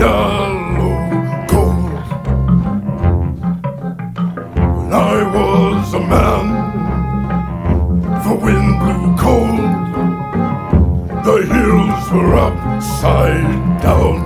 I 0.00 0.57
the 8.28 8.34
wind 8.34 8.78
blew 8.80 9.16
cold. 9.16 9.58
The 11.24 11.38
hills 11.52 12.04
were 12.12 12.34
upside 12.34 13.80
down. 13.80 14.18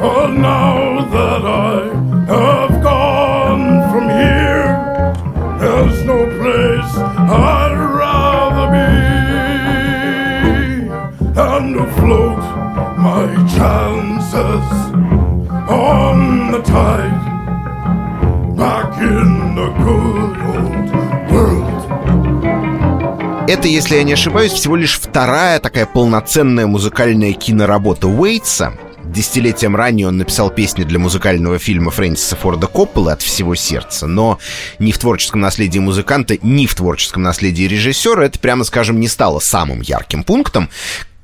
But 0.00 0.28
now 0.34 1.04
that 1.16 1.42
I 1.44 1.78
have 2.34 2.82
gone 2.82 3.66
from 3.90 4.04
here, 4.22 4.70
there's 5.58 5.98
no 6.04 6.18
place 6.38 6.92
I'd 6.96 7.76
rather 8.02 8.66
be. 8.76 8.92
And 11.40 11.76
afloat 11.86 12.44
my 13.08 13.26
chances 13.56 14.93
Это, 23.54 23.68
если 23.68 23.94
я 23.94 24.02
не 24.02 24.14
ошибаюсь, 24.14 24.50
всего 24.50 24.74
лишь 24.74 24.98
вторая 24.98 25.60
такая 25.60 25.86
полноценная 25.86 26.66
музыкальная 26.66 27.34
киноработа 27.34 28.08
Уэйтса. 28.08 28.76
Десятилетием 29.04 29.76
ранее 29.76 30.08
он 30.08 30.16
написал 30.16 30.50
песни 30.50 30.82
для 30.82 30.98
музыкального 30.98 31.60
фильма 31.60 31.92
Фрэнсиса 31.92 32.34
Форда 32.34 32.66
Коппола 32.66 33.12
«От 33.12 33.22
всего 33.22 33.54
сердца», 33.54 34.08
но 34.08 34.40
ни 34.80 34.90
в 34.90 34.98
творческом 34.98 35.40
наследии 35.40 35.78
музыканта, 35.78 36.36
ни 36.42 36.66
в 36.66 36.74
творческом 36.74 37.22
наследии 37.22 37.62
режиссера 37.62 38.24
это, 38.24 38.40
прямо 38.40 38.64
скажем, 38.64 38.98
не 38.98 39.06
стало 39.06 39.38
самым 39.38 39.82
ярким 39.82 40.24
пунктом. 40.24 40.68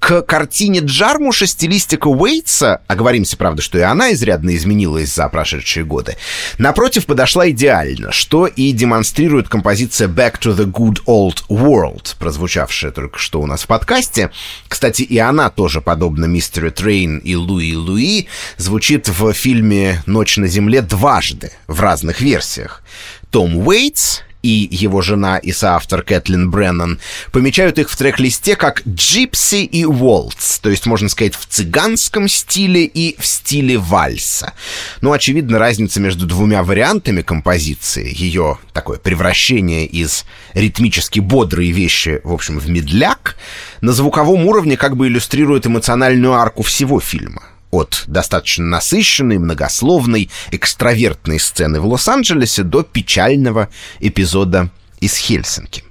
К 0.00 0.22
картине 0.22 0.80
Джармуша 0.80 1.46
стилистика 1.46 2.08
Уэйтса, 2.08 2.80
оговоримся, 2.88 3.36
правда, 3.36 3.60
что 3.60 3.78
и 3.78 3.82
она 3.82 4.12
изрядно 4.12 4.56
изменилась 4.56 5.14
за 5.14 5.28
прошедшие 5.28 5.84
годы, 5.84 6.16
напротив, 6.56 7.04
подошла 7.04 7.50
идеально, 7.50 8.10
что 8.10 8.46
и 8.46 8.72
демонстрирует 8.72 9.48
композиция 9.48 10.08
«Back 10.08 10.40
to 10.40 10.56
the 10.56 10.64
Good 10.64 11.04
Old 11.06 11.44
World», 11.48 12.16
прозвучавшая 12.18 12.92
только 12.92 13.18
что 13.18 13.42
у 13.42 13.46
нас 13.46 13.62
в 13.62 13.66
подкасте. 13.66 14.30
Кстати, 14.68 15.02
и 15.02 15.18
она 15.18 15.50
тоже, 15.50 15.82
подобно 15.82 16.24
Mystery 16.24 16.72
Train 16.72 17.18
и 17.18 17.34
Louie 17.34 17.76
Louie, 17.76 18.26
звучит 18.56 19.06
в 19.08 19.32
фильме 19.34 20.02
«Ночь 20.06 20.38
на 20.38 20.48
земле» 20.48 20.80
дважды, 20.80 21.52
в 21.66 21.78
разных 21.78 22.22
версиях. 22.22 22.82
Том 23.30 23.56
Уэйтс 23.68 24.22
и 24.42 24.68
его 24.70 25.02
жена 25.02 25.38
и 25.38 25.52
соавтор 25.52 26.02
Кэтлин 26.02 26.50
Бреннан 26.50 26.98
помечают 27.32 27.78
их 27.78 27.90
в 27.90 27.96
трек-листе 27.96 28.56
как 28.56 28.82
«Gypsy» 28.86 29.64
и 29.64 29.84
«Waltz», 29.84 30.58
то 30.60 30.70
есть, 30.70 30.86
можно 30.86 31.08
сказать, 31.08 31.34
в 31.34 31.46
цыганском 31.46 32.28
стиле 32.28 32.84
и 32.84 33.20
в 33.20 33.26
стиле 33.26 33.78
вальса. 33.78 34.52
Ну, 35.00 35.12
очевидно, 35.12 35.58
разница 35.58 36.00
между 36.00 36.26
двумя 36.26 36.62
вариантами 36.62 37.22
композиции, 37.22 38.12
ее 38.14 38.58
такое 38.72 38.98
превращение 38.98 39.86
из 39.86 40.24
ритмически 40.54 41.20
бодрой 41.20 41.70
вещи, 41.70 42.20
в 42.24 42.32
общем, 42.32 42.58
в 42.58 42.68
медляк, 42.68 43.36
на 43.80 43.92
звуковом 43.92 44.46
уровне 44.46 44.76
как 44.76 44.96
бы 44.96 45.08
иллюстрирует 45.08 45.66
эмоциональную 45.66 46.34
арку 46.34 46.62
всего 46.62 47.00
фильма 47.00 47.42
от 47.70 48.04
достаточно 48.06 48.64
насыщенной, 48.64 49.38
многословной, 49.38 50.30
экстравертной 50.50 51.38
сцены 51.38 51.80
в 51.80 51.86
Лос-Анджелесе 51.86 52.62
до 52.62 52.82
печального 52.82 53.68
эпизода 54.00 54.70
из 55.00 55.16
Хельсинки. 55.16 55.84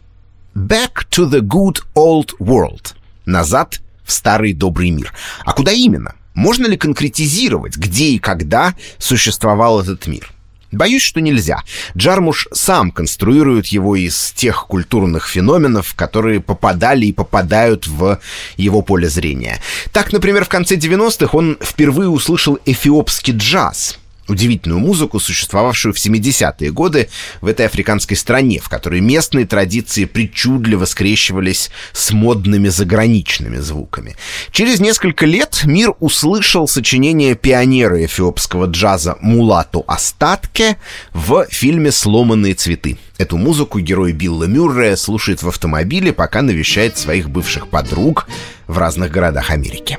Back 0.56 1.08
to 1.12 1.30
the 1.30 1.40
good 1.40 1.84
old 1.96 2.32
world. 2.40 2.94
Назад 3.26 3.80
в 4.04 4.12
старый 4.12 4.54
добрый 4.54 4.90
мир. 4.90 5.14
А 5.46 5.54
куда 5.54 5.72
именно? 5.72 6.16
Можно 6.34 6.68
ли 6.68 6.78
конкретизировать, 6.78 7.78
где 7.78 8.12
и 8.12 8.20
когда 8.20 8.76
существовал 8.98 9.82
этот 9.82 10.08
мир? 10.08 10.32
Боюсь, 10.72 11.02
что 11.02 11.22
нельзя. 11.22 11.64
Джармуш 11.98 12.48
сам 12.52 12.92
конструирует 12.92 13.68
его 13.68 13.96
из 13.96 14.32
тех 14.36 14.68
культурных 14.68 15.28
феноменов, 15.28 15.94
которые 15.96 16.40
попадали 16.40 17.08
и 17.08 17.14
попадают 17.14 17.88
в 17.88 18.20
его 18.58 18.82
поле 18.82 19.10
зрения. 19.10 19.62
Так, 19.92 20.14
например, 20.14 20.46
в 20.46 20.50
конце 20.50 20.76
90-х 20.76 21.38
он 21.38 21.58
впервые 21.62 22.10
услышал 22.10 22.60
эфиопский 22.66 23.34
джаз— 23.34 23.98
удивительную 24.30 24.80
музыку, 24.80 25.20
существовавшую 25.20 25.94
в 25.94 25.98
70-е 25.98 26.72
годы 26.72 27.10
в 27.42 27.48
этой 27.48 27.66
африканской 27.66 28.18
стране, 28.18 28.60
в 28.60 28.70
которой 28.70 29.02
местные 29.02 29.46
традиции 29.46 30.06
причудливо 30.06 30.86
скрещивались 30.86 31.70
с 31.94 32.12
модными 32.12 32.68
заграничными 32.70 33.58
звуками. 33.58 34.16
Через 34.52 34.80
несколько 34.80 35.26
лет 35.26 35.62
мир 35.66 35.94
услышал 36.00 36.68
сочинение 36.68 37.36
пионера 37.36 38.04
эфиопского 38.06 38.66
джаза 38.66 39.18
Мулату 39.22 39.84
Астатке 39.88 40.78
в 41.14 41.46
фильме 41.50 41.92
«Сломанные 41.92 42.54
цветы». 42.54 42.98
Эту 43.18 43.38
музыку 43.38 43.80
герой 43.80 44.14
Билла 44.14 44.46
Мюррея 44.46 44.96
слушает 44.96 45.44
в 45.44 45.50
автомобиле, 45.50 46.14
пока 46.14 46.42
навещает 46.42 46.98
своих 46.98 47.30
бывших 47.30 47.68
подруг 47.68 48.28
в 48.68 48.78
разных 48.78 49.12
городах 49.12 49.50
Америки. 49.52 49.98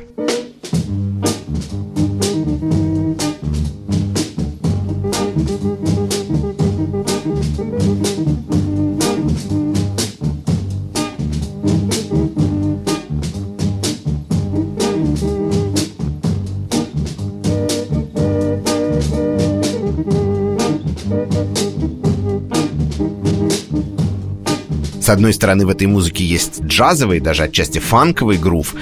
Одной 25.11 25.33
стороны, 25.35 25.66
в 25.66 25.70
этой 25.70 25.87
музыке 25.87 26.25
есть 26.25 26.62
джазовый, 26.62 27.20
даже 27.20 27.44
отчасти 27.44 27.79
фанковый 27.79 28.38
грув, 28.38 28.75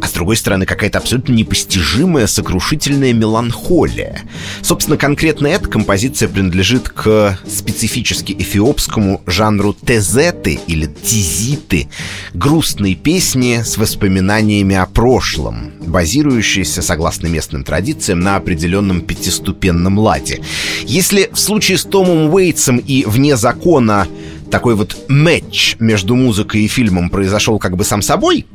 а 0.00 0.06
с 0.06 0.12
другой 0.12 0.36
стороны, 0.36 0.66
какая-то 0.66 0.98
абсолютно 0.98 1.32
непостижимая, 1.32 2.26
сокрушительная 2.26 3.12
меланхолия. 3.12 4.22
Собственно, 4.62 4.96
конкретно 4.96 5.46
эта 5.46 5.68
композиция 5.68 6.28
принадлежит 6.28 6.88
к 6.88 7.38
специфически 7.46 8.32
эфиопскому 8.38 9.22
жанру 9.26 9.72
тезеты 9.74 10.58
или 10.66 10.86
тизиты, 10.86 11.88
грустные 12.34 12.94
песни 12.94 13.62
с 13.64 13.76
воспоминаниями 13.76 14.76
о 14.76 14.86
прошлом, 14.86 15.72
базирующиеся, 15.80 16.82
согласно 16.82 17.26
местным 17.28 17.64
традициям, 17.64 18.20
на 18.20 18.36
определенном 18.36 19.00
пятиступенном 19.00 19.98
ладе. 19.98 20.40
Если 20.84 21.30
в 21.32 21.38
случае 21.38 21.78
с 21.78 21.84
Томом 21.84 22.32
Уэйтсом 22.32 22.78
и 22.78 23.04
«Вне 23.04 23.36
закона» 23.36 24.06
такой 24.50 24.74
вот 24.74 24.96
матч 25.08 25.76
между 25.78 26.14
музыкой 26.14 26.62
и 26.62 26.68
фильмом 26.68 27.10
произошел 27.10 27.58
как 27.58 27.76
бы 27.76 27.84
сам 27.84 28.02
собой, 28.02 28.46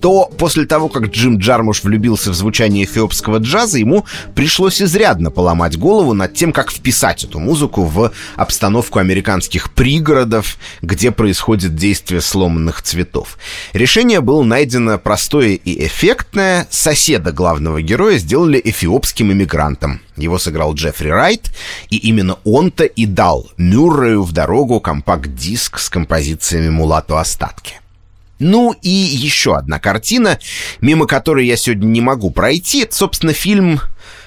то 0.00 0.30
после 0.38 0.66
того, 0.66 0.88
как 0.88 1.08
Джим 1.08 1.38
Джармуш 1.38 1.84
влюбился 1.84 2.30
в 2.30 2.34
звучание 2.34 2.84
эфиопского 2.84 3.38
джаза, 3.38 3.78
ему 3.78 4.06
пришлось 4.34 4.80
изрядно 4.80 5.30
поломать 5.30 5.76
голову 5.76 6.14
над 6.14 6.34
тем, 6.34 6.52
как 6.52 6.70
вписать 6.70 7.24
эту 7.24 7.38
музыку 7.38 7.84
в 7.84 8.12
обстановку 8.36 8.98
американских 8.98 9.72
пригородов, 9.72 10.56
где 10.80 11.10
происходит 11.10 11.74
действие 11.74 12.20
сломанных 12.20 12.82
цветов. 12.82 13.38
Решение 13.72 14.20
было 14.20 14.42
найдено 14.42 14.98
простое 14.98 15.50
и 15.50 15.86
эффектное. 15.86 16.66
Соседа 16.70 17.32
главного 17.32 17.82
героя 17.82 18.16
сделали 18.18 18.60
эфиопским 18.62 19.32
иммигрантом. 19.32 20.00
Его 20.16 20.38
сыграл 20.38 20.74
Джеффри 20.74 21.08
Райт, 21.08 21.52
и 21.90 21.96
именно 21.96 22.38
он-то 22.44 22.84
и 22.84 23.06
дал 23.06 23.50
Мюррею 23.56 24.22
в 24.22 24.32
дорогу 24.32 24.80
компакт-диск 24.80 25.78
с 25.78 25.88
композициями 25.88 26.70
Мулату 26.70 27.16
Остатки. 27.16 27.79
Ну 28.40 28.74
и 28.82 28.88
еще 28.88 29.54
одна 29.56 29.78
картина, 29.78 30.38
мимо 30.80 31.06
которой 31.06 31.46
я 31.46 31.56
сегодня 31.56 31.86
не 31.86 32.00
могу 32.00 32.30
пройти. 32.30 32.82
Это, 32.82 32.96
собственно, 32.96 33.32
фильм, 33.32 33.80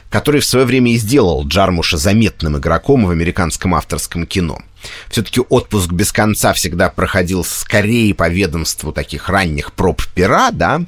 который 0.10 0.39
в 0.39 0.45
свое 0.45 0.65
время 0.65 0.93
и 0.93 0.97
сделал 0.97 1.45
Джармуша 1.45 1.97
заметным 1.97 2.58
игроком 2.58 3.06
в 3.06 3.10
американском 3.10 3.76
авторском 3.76 4.26
кино— 4.26 4.62
все-таки 5.10 5.41
отпуск 5.41 5.91
без 5.91 6.12
конца 6.12 6.54
всегда 6.54 6.89
проходил 6.89 7.43
скорее 7.43 8.13
по 8.13 8.30
ведомству 8.30 8.91
таких 8.91 9.30
ранних 9.30 9.74
проб 9.74 10.02
пера, 10.13 10.52
да, 10.52 10.82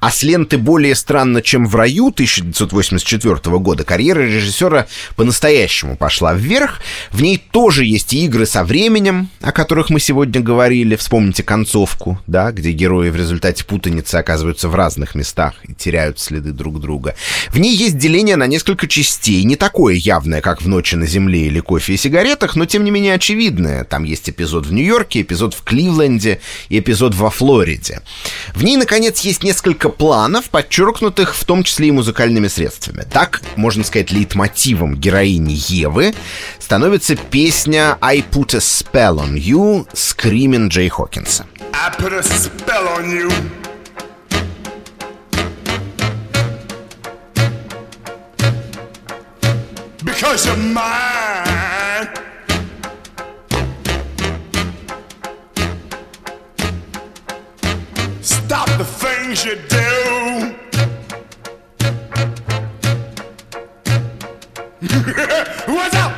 а 0.00 0.10
с 0.10 0.22
ленты 0.22 0.58
«Более 0.58 0.94
странно, 0.94 1.42
чем 1.42 1.66
в 1.66 1.74
раю» 1.74 2.08
1984 2.08 3.58
года 3.58 3.84
карьера 3.84 4.20
режиссера 4.20 4.86
по-настоящему 5.16 5.96
пошла 5.96 6.34
вверх. 6.34 6.80
В 7.10 7.22
ней 7.22 7.42
тоже 7.50 7.84
есть 7.84 8.12
игры 8.12 8.46
со 8.46 8.64
временем, 8.64 9.28
о 9.40 9.52
которых 9.52 9.90
мы 9.90 10.00
сегодня 10.00 10.40
говорили. 10.40 10.96
Вспомните 10.96 11.42
концовку, 11.42 12.18
да, 12.26 12.52
где 12.52 12.72
герои 12.72 13.10
в 13.10 13.16
результате 13.16 13.64
путаницы 13.64 14.16
оказываются 14.16 14.68
в 14.68 14.74
разных 14.74 15.14
местах 15.14 15.54
и 15.64 15.74
теряют 15.74 16.18
следы 16.18 16.52
друг 16.52 16.80
друга. 16.80 17.14
В 17.50 17.58
ней 17.58 17.74
есть 17.74 17.98
деление 17.98 18.36
на 18.36 18.46
несколько 18.46 18.86
частей, 18.86 19.44
не 19.44 19.56
такое 19.56 19.94
явное, 19.94 20.40
как 20.40 20.62
в 20.62 20.68
«Ночи 20.68 20.94
на 20.96 21.06
земле» 21.06 21.46
или 21.46 21.60
«Кофе 21.60 21.94
и 21.94 21.96
сигаретах», 21.96 22.56
но 22.56 22.66
тем 22.66 22.84
не 22.84 22.90
менее 22.90 23.14
очевидно 23.14 23.33
очевидное. 23.34 23.84
Там 23.84 24.04
есть 24.04 24.30
эпизод 24.30 24.66
в 24.66 24.72
Нью-Йорке, 24.72 25.22
эпизод 25.22 25.54
в 25.54 25.62
Кливленде 25.62 26.40
и 26.68 26.78
эпизод 26.78 27.14
во 27.14 27.30
Флориде. 27.30 28.00
В 28.54 28.62
ней, 28.62 28.76
наконец, 28.76 29.20
есть 29.20 29.42
несколько 29.42 29.88
планов, 29.88 30.50
подчеркнутых 30.50 31.34
в 31.34 31.44
том 31.44 31.64
числе 31.64 31.88
и 31.88 31.90
музыкальными 31.90 32.48
средствами. 32.48 33.04
Так, 33.10 33.42
можно 33.56 33.84
сказать, 33.84 34.12
лейтмотивом 34.12 34.96
героини 34.96 35.56
Евы 35.68 36.14
становится 36.58 37.16
песня 37.16 37.98
«I 38.00 38.20
put 38.20 38.54
a 38.54 38.60
spell 38.60 39.18
on 39.18 39.34
you» 39.34 39.86
Скримен 39.92 40.68
Джей 40.68 40.88
Хокинса. 40.88 41.46
I 41.72 41.90
put 41.98 42.12
a 42.12 42.22
spell 42.22 42.86
on 42.96 43.10
you. 43.10 43.30
Because 50.04 50.46
you're 50.46 50.56
mine. 50.56 51.53
Stop 58.46 58.68
the 58.76 58.84
things 58.84 59.42
you 59.46 59.56
do. 59.68 60.54
What's 65.66 65.94
up? 65.94 66.12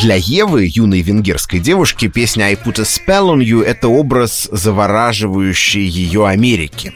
Для 0.00 0.14
Евы, 0.14 0.66
юной 0.72 1.02
венгерской 1.02 1.58
девушки, 1.58 2.08
песня 2.08 2.44
«I 2.44 2.54
put 2.54 2.78
a 2.78 2.84
spell 2.84 3.26
on 3.28 3.40
you»— 3.40 3.62
это 3.64 3.88
образ 3.88 4.48
завораживающей 4.50 5.84
ее 5.84 6.26
Америки. 6.26 6.94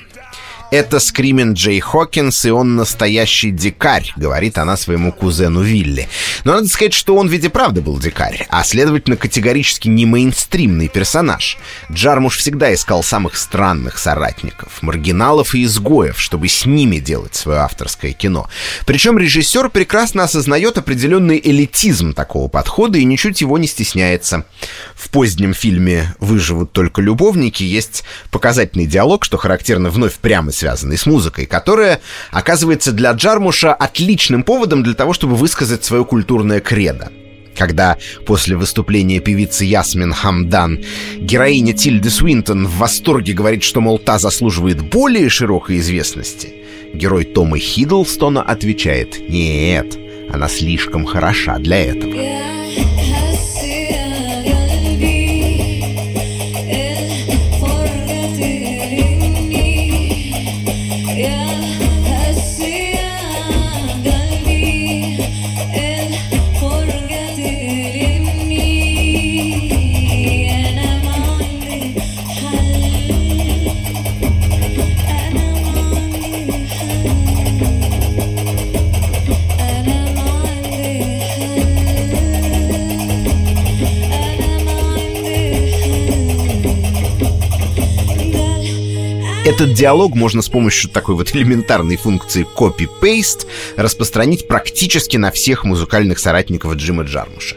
Это 0.70 0.98
Скримен 0.98 1.53
Джей 1.53 1.79
Хокинс, 1.79 2.44
и 2.44 2.50
он 2.50 2.74
настоящий 2.74 3.50
дикарь, 3.50 4.12
говорит 4.16 4.59
она 4.59 4.77
своему 4.77 5.12
кузену 5.12 5.62
Вилли. 5.62 6.09
Но 6.44 6.55
надо 6.55 6.68
сказать, 6.68 6.94
что 6.94 7.16
он 7.16 7.29
ведь 7.29 7.44
и 7.44 7.48
правда 7.48 7.81
был 7.81 7.98
дикарь, 7.98 8.46
а 8.48 8.64
следовательно 8.64 9.16
категорически 9.16 9.88
не 9.88 10.05
мейнстримный 10.05 10.88
персонаж. 10.88 11.59
Джармуш 11.92 12.38
всегда 12.38 12.74
искал 12.74 13.03
самых 13.03 13.37
странных 13.37 13.98
соратников, 13.98 14.83
маргиналов 14.83 15.55
и 15.55 15.64
изгоев, 15.64 16.20
чтобы 16.20 16.48
с 16.48 16.66
ними 16.66 16.98
делать 16.98 17.35
свое 17.35 17.61
авторское 17.61 18.12
кино. 18.12 18.48
Причем 18.87 19.18
режиссер 19.18 19.70
прекрасно 19.70 20.24
осознает 20.24 20.79
определенный 20.79 21.40
элитизм 21.42 22.14
такого 22.14 22.48
подхода 22.48 22.98
и 22.98 23.05
ничуть 23.05 23.40
его 23.40 23.59
не 23.59 23.66
стесняется. 23.66 24.44
В 24.96 25.11
позднем 25.11 25.55
фильме 25.55 26.14
«Выживут 26.18 26.72
только 26.72 27.00
любовники» 27.00 27.62
есть 27.62 28.05
показательный 28.31 28.87
диалог, 28.87 29.24
что 29.24 29.37
характерно 29.37 29.90
вновь 29.90 30.14
прямо 30.14 30.50
связанный 30.55 30.97
с 30.97 31.07
музыкой, 31.07 31.47
которая 31.47 32.01
оказывается 32.31 32.93
для 32.93 33.12
Джармуша 33.12 33.75
отличным 33.75 34.43
поводом 34.43 34.83
для 34.83 34.95
того, 34.95 35.12
чтобы 35.12 35.37
высказать 35.37 35.85
свое 35.85 36.05
культурное 36.05 36.61
кредо. 36.61 37.11
Когда 37.57 37.99
после 38.27 38.57
выступления 38.57 39.21
певицы 39.21 39.64
Ясмин 39.64 40.12
Хамдан 40.12 40.81
героиня 41.17 41.73
Тильды 41.73 42.11
Свинтон 42.11 42.67
в 42.67 42.79
восторге 42.79 43.33
говорит, 43.33 43.62
что, 43.62 43.81
мол, 43.81 43.99
та 43.99 44.19
заслуживает 44.19 44.83
более 44.83 45.29
широкой 45.29 45.79
известности, 45.79 46.53
герой 46.93 47.25
Тома 47.25 47.59
Хиддлстона 47.59 48.43
отвечает 48.43 49.28
«Нет, 49.28 49.97
она 50.33 50.49
слишком 50.49 51.05
хороша 51.05 51.59
для 51.59 51.78
этого». 51.78 52.14
Этот 89.55 89.72
диалог 89.72 90.16
можно 90.16 90.42
с 90.42 90.48
помощью 90.48 90.90
такой 90.90 91.14
вот 91.14 91.30
элементарной 91.36 91.96
функции 91.96 92.44
copy-paste 92.57 93.46
распространить 93.76 94.48
практически 94.48 95.16
на 95.16 95.30
всех 95.30 95.62
музыкальных 95.62 96.18
соратников 96.18 96.74
Джима 96.74 97.05
Джармуша. 97.05 97.55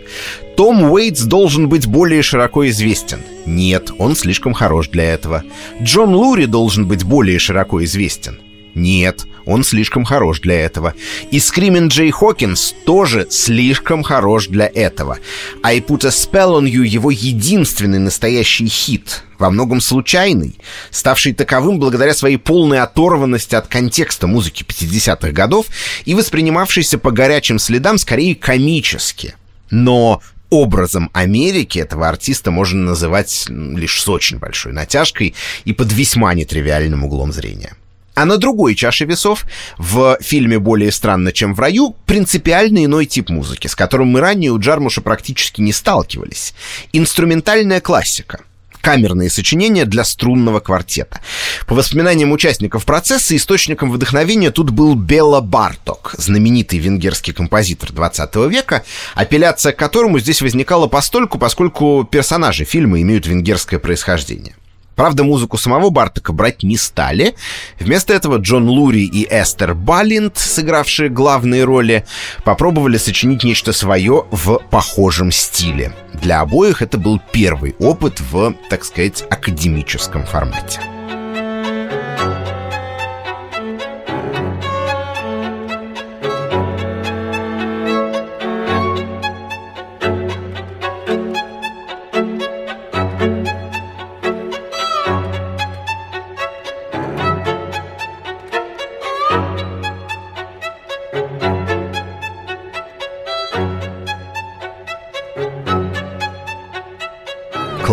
Том 0.56 0.92
Уэйтс 0.92 1.24
должен 1.24 1.70
быть 1.70 1.88
более 1.88 2.22
широко 2.22 2.68
известен. 2.70 3.22
Нет, 3.48 3.90
он 3.98 4.16
слишком 4.16 4.54
хорош 4.54 4.90
для 4.90 5.06
этого. 5.06 5.44
Джон 5.82 6.14
Лури 6.14 6.46
должен 6.46 6.88
быть 6.88 7.04
более 7.04 7.40
широко 7.40 7.84
известен. 7.84 8.42
Нет, 8.78 9.26
он 9.48 9.64
слишком 9.64 10.06
хорош 10.06 10.40
для 10.40 10.62
этого. 10.62 10.94
И 11.32 11.40
Скримин 11.40 11.88
Джей 11.88 12.12
Хокинс 12.12 12.76
тоже 12.86 13.26
слишком 13.32 14.04
хорош 14.04 14.48
для 14.48 14.68
этого. 14.68 15.18
I 15.64 15.80
Put 15.80 16.06
a 16.06 16.10
Spell 16.10 16.60
on 16.60 16.66
You 16.66 16.86
его 16.86 17.10
единственный 17.10 17.98
настоящий 17.98 18.68
хит, 18.68 19.24
во 19.40 19.50
многом 19.50 19.82
случайный, 19.82 20.60
ставший 20.92 21.34
таковым 21.34 21.80
благодаря 21.80 22.14
своей 22.14 22.38
полной 22.38 22.80
оторванности 22.80 23.56
от 23.56 23.68
контекста 23.68 24.28
музыки 24.28 24.64
50-х 24.64 25.32
годов 25.32 25.66
и 26.06 26.14
воспринимавшийся 26.14 27.00
по 27.00 27.10
горячим 27.10 27.58
следам 27.58 27.98
скорее 27.98 28.36
комически. 28.36 29.34
Но 29.72 30.22
образом 30.52 31.10
Америки 31.14 31.80
этого 31.80 32.08
артиста 32.08 32.52
можно 32.52 32.84
называть 32.84 33.48
лишь 33.50 34.00
с 34.00 34.08
очень 34.08 34.38
большой 34.38 34.72
натяжкой 34.72 35.34
и 35.66 35.74
под 35.74 35.92
весьма 35.92 36.36
нетривиальным 36.36 37.04
углом 37.04 37.34
зрения. 37.34 37.76
А 38.18 38.26
на 38.26 38.38
другой 38.38 38.74
чаше 38.74 39.06
весов, 39.06 39.46
в 39.78 40.18
фильме 40.22 40.58
«Более 40.58 40.92
странно, 40.92 41.32
чем 41.32 41.54
в 41.54 41.60
раю», 41.60 41.96
принципиально 42.08 42.84
иной 42.84 43.06
тип 43.06 43.30
музыки, 43.30 43.68
с 43.68 43.76
которым 43.76 44.08
мы 44.08 44.22
ранее 44.22 44.50
у 44.50 44.60
Джармуша 44.60 45.02
практически 45.02 45.62
не 45.62 45.72
сталкивались. 45.72 46.56
Инструментальная 46.94 47.80
классика 47.80 48.40
камерные 48.82 49.30
сочинения 49.30 49.86
для 49.86 50.04
струнного 50.04 50.62
квартета. 50.62 51.20
По 51.68 51.76
воспоминаниям 51.76 52.32
участников 52.32 52.86
процесса, 52.86 53.36
источником 53.36 53.92
вдохновения 53.92 54.50
тут 54.50 54.70
был 54.70 54.96
Бела 54.96 55.42
Барток, 55.42 56.16
знаменитый 56.18 56.80
венгерский 56.80 57.34
композитор 57.34 57.92
20 57.92 58.36
века, 58.50 58.84
апелляция 59.14 59.74
к 59.74 59.78
которому 59.78 60.20
здесь 60.20 60.42
возникала 60.42 60.88
постольку, 60.88 61.38
поскольку 61.38 62.08
персонажи 62.10 62.64
фильма 62.64 63.02
имеют 63.02 63.28
венгерское 63.28 63.78
происхождение. 63.78 64.56
Правда, 64.98 65.24
музыку 65.24 65.58
самого 65.58 65.92
Бартака 65.92 66.34
брать 66.34 66.64
не 66.64 66.76
стали. 66.76 67.36
Вместо 67.80 68.14
этого 68.14 68.38
Джон 68.38 68.68
Лури 68.68 69.06
и 69.06 69.28
Эстер 69.30 69.76
Баллинд, 69.76 70.38
сыгравшие 70.38 71.10
главные 71.10 71.66
роли, 71.66 72.04
попробовали 72.44 72.98
сочинить 72.98 73.44
нечто 73.44 73.74
свое 73.74 74.26
в 74.32 74.60
похожем 74.72 75.32
стиле. 75.32 75.94
Для 76.16 76.42
обоих 76.42 76.82
это 76.82 76.98
был 76.98 77.22
первый 77.32 77.76
опыт 77.78 78.20
в, 78.32 78.56
так 78.72 78.84
сказать, 78.84 79.24
академическом 79.30 80.26
формате. 80.26 80.82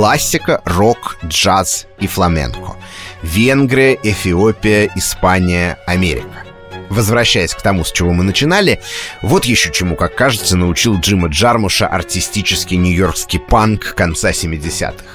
Классика, 0.05 0.61
рок, 0.67 1.17
джаз 1.25 1.87
и 1.99 2.07
фламенко. 2.07 2.77
Венгрия, 3.23 3.99
Эфиопия, 4.03 4.91
Испания, 4.95 5.79
Америка. 5.87 6.45
Возвращаясь 6.91 7.55
к 7.55 7.63
тому, 7.63 7.85
с 7.85 7.91
чего 7.91 8.13
мы 8.13 8.23
начинали, 8.23 8.83
вот 9.23 9.47
еще 9.47 9.73
чему, 9.73 9.97
как 9.97 10.15
кажется, 10.15 10.59
научил 10.59 10.99
Джима 11.01 11.29
Джармуша 11.29 11.87
артистический 11.87 12.77
нью-йоркский 12.77 13.41
панк 13.41 13.95
конца 13.95 14.33
70-х. 14.33 15.07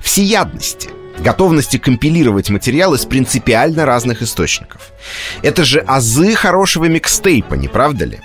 Всеядности— 0.00 0.90
готовности 1.18 1.78
компилировать 1.78 2.50
материал 2.50 2.92
из 2.92 3.06
принципиально 3.06 3.86
разных 3.86 4.20
источников. 4.20 4.92
Это 5.40 5.64
же 5.64 5.80
азы 5.80 6.34
хорошего 6.34 6.84
микстейпа, 6.84 7.54
не 7.54 7.68
правда 7.68 8.04
ли? 8.04 8.20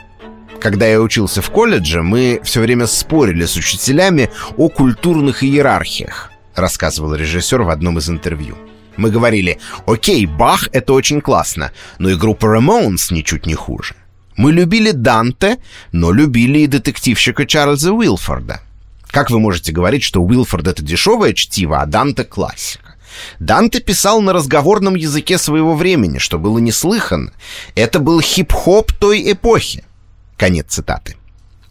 Когда 0.59 0.85
я 0.87 0.99
учился 0.99 1.41
в 1.41 1.49
колледже, 1.51 2.03
мы 2.03 2.41
все 2.43 2.59
время 2.59 2.85
спорили 2.85 3.45
с 3.45 3.55
учителями 3.55 4.29
о 4.57 4.67
культурных 4.67 5.43
иерархиях, 5.43 6.31
рассказывал 6.53 7.15
режиссер 7.15 7.61
в 7.61 7.69
одном 7.69 7.97
из 7.97 8.09
интервью. 8.09 8.57
Мы 8.97 9.09
говорили, 9.09 9.59
окей, 9.87 10.25
Бах— 10.25 10.67
это 10.73 10.91
очень 10.91 11.21
классно, 11.21 11.71
но 11.97 12.09
и 12.09 12.15
группа 12.15 12.47
Ramones 12.47 13.13
ничуть 13.13 13.45
не 13.45 13.55
хуже. 13.55 13.95
Мы 14.35 14.51
любили 14.51 14.91
Данте, 14.91 15.57
но 15.93 16.11
любили 16.11 16.59
и 16.59 16.67
детективщика 16.67 17.45
Чарльза 17.45 17.93
Уилфорда. 17.93 18.61
Как 19.07 19.29
вы 19.31 19.39
можете 19.39 19.71
говорить, 19.71 20.03
что 20.03 20.21
Уилфорд— 20.21 20.67
это 20.67 20.83
дешевое 20.83 21.33
чтиво, 21.33 21.81
а 21.81 21.85
Данте— 21.85 22.23
классика? 22.25 22.95
Данте 23.39 23.79
писал 23.79 24.21
на 24.21 24.33
разговорном 24.33 24.95
языке 24.95 25.37
своего 25.37 25.75
времени, 25.75 26.17
что 26.17 26.37
было 26.37 26.59
неслыханно. 26.59 27.31
Это 27.75 27.99
был 27.99 28.19
хип-хоп 28.21 28.91
той 28.93 29.31
эпохи. 29.31 29.83
Конец 30.39 30.67
цитаты. 30.69 31.17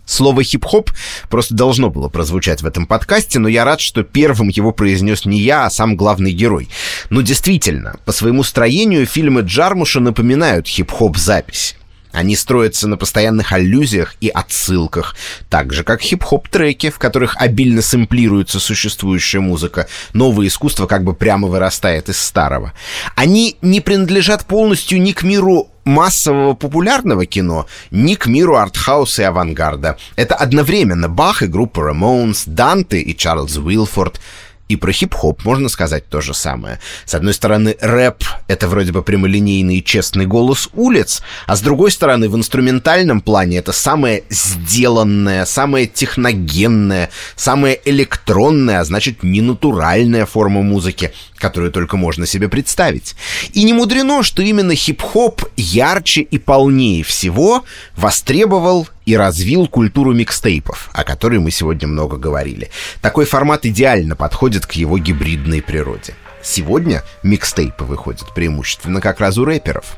Слово 0.04 0.44
«хип-хоп» 0.44 0.90
просто 1.30 1.54
должно 1.54 1.90
было 1.90 2.08
прозвучать 2.08 2.60
в 2.62 2.66
этом 2.66 2.86
подкасте, 2.86 3.38
но 3.38 3.48
я 3.48 3.64
рад, 3.64 3.80
что 3.80 4.02
первым 4.02 4.48
его 4.48 4.72
произнес 4.72 5.24
не 5.24 5.40
я, 5.40 5.64
а 5.64 5.70
сам 5.70 5.96
главный 5.96 6.32
герой. 6.32 6.68
Но 7.08 7.22
действительно, 7.22 7.96
по 8.04 8.12
своему 8.12 8.42
строению 8.42 9.06
фильмы 9.06 9.40
Джармуша 9.40 10.00
напоминают 10.00 10.66
хип-хоп 10.66 11.16
запись. 11.16 11.77
Они 12.18 12.34
строятся 12.34 12.88
на 12.88 12.96
постоянных 12.96 13.52
аллюзиях 13.52 14.16
и 14.20 14.28
отсылках, 14.28 15.14
так 15.48 15.72
же 15.72 15.84
как 15.84 16.00
хип-хоп-треки, 16.00 16.90
в 16.90 16.98
которых 16.98 17.36
обильно 17.36 17.80
сэмплируется 17.80 18.58
существующая 18.58 19.38
музыка. 19.38 19.86
Новое 20.14 20.48
искусство 20.48 20.88
как 20.88 21.04
бы 21.04 21.14
прямо 21.14 21.46
вырастает 21.46 22.08
из 22.08 22.18
старого. 22.18 22.72
Они 23.14 23.56
не 23.62 23.80
принадлежат 23.80 24.46
полностью 24.46 25.00
ни 25.00 25.12
к 25.12 25.22
миру 25.22 25.68
массового 25.84 26.54
популярного 26.54 27.24
кино, 27.24 27.66
ни 27.92 28.16
к 28.16 28.26
миру 28.26 28.56
артхауса 28.56 29.22
и 29.22 29.24
авангарда. 29.24 29.96
Это 30.16 30.34
одновременно 30.34 31.08
Бах 31.08 31.42
и 31.42 31.46
группа 31.46 31.88
Ramones, 31.88 32.42
Данте 32.46 33.00
и 33.00 33.16
Чарльз 33.16 33.58
Уилфорд— 33.58 34.20
и 34.68 34.76
про 34.76 34.92
хип-хоп 34.92 35.44
можно 35.44 35.68
сказать 35.68 36.08
то 36.08 36.20
же 36.20 36.34
самое. 36.34 36.78
С 37.04 37.14
одной 37.14 37.34
стороны, 37.34 37.76
рэп— 37.80 38.22
это 38.48 38.68
вроде 38.68 38.92
бы 38.92 39.02
прямолинейный 39.02 39.78
и 39.78 39.84
честный 39.84 40.26
голос 40.26 40.68
улиц, 40.74 41.22
а 41.46 41.56
с 41.56 41.60
другой 41.60 41.90
стороны, 41.90 42.28
в 42.28 42.36
инструментальном 42.36 43.20
плане 43.20 43.58
это 43.58 43.72
самое 43.72 44.24
сделанное, 44.28 45.44
самое 45.46 45.86
техногенное, 45.86 47.10
самое 47.34 47.80
электронное, 47.84 48.80
а 48.80 48.84
значит, 48.84 49.22
ненатуральная 49.22 50.26
форма 50.26 50.62
музыки, 50.62 51.12
которую 51.38 51.70
только 51.70 51.96
можно 51.96 52.26
себе 52.26 52.48
представить. 52.48 53.14
И 53.52 53.62
не 53.64 53.72
мудрено, 53.72 54.22
что 54.22 54.42
именно 54.42 54.74
хип-хоп 54.74 55.44
ярче 55.56 56.22
и 56.22 56.38
полнее 56.38 57.02
всего 57.02 57.64
востребовал 57.96 58.88
и 59.06 59.16
развил 59.16 59.66
культуру 59.66 60.12
микстейпов, 60.12 60.90
о 60.92 61.04
которой 61.04 61.38
мы 61.38 61.50
сегодня 61.50 61.88
много 61.88 62.16
говорили. 62.16 62.70
Такой 63.00 63.24
формат 63.24 63.64
идеально 63.64 64.16
подходит 64.16 64.66
к 64.66 64.72
его 64.72 64.98
гибридной 64.98 65.62
природе. 65.62 66.14
Сегодня 66.42 67.02
микстейпы 67.22 67.84
выходят 67.84 68.34
преимущественно 68.34 69.00
как 69.00 69.20
раз 69.20 69.38
у 69.38 69.44
рэперов. 69.44 69.96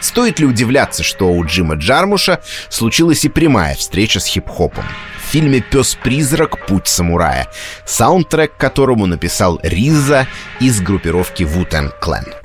Стоит 0.00 0.40
ли 0.40 0.46
удивляться, 0.46 1.02
что 1.02 1.32
у 1.32 1.44
Джима 1.44 1.76
Джармуша 1.76 2.40
случилась 2.68 3.24
и 3.24 3.28
прямая 3.28 3.76
встреча 3.76 4.18
с 4.20 4.26
хип-хопом? 4.26 4.84
Фильме 5.32 5.60
«Пес-призрак. 5.60 6.66
Путь 6.66 6.86
самурая», 6.86 7.48
саундтрек 7.86 8.54
которому 8.58 9.06
написал 9.06 9.58
Риза 9.62 10.26
из 10.60 10.82
группировки 10.82 11.44
Wu-Tang 11.44 11.90
Clan. 12.02 12.41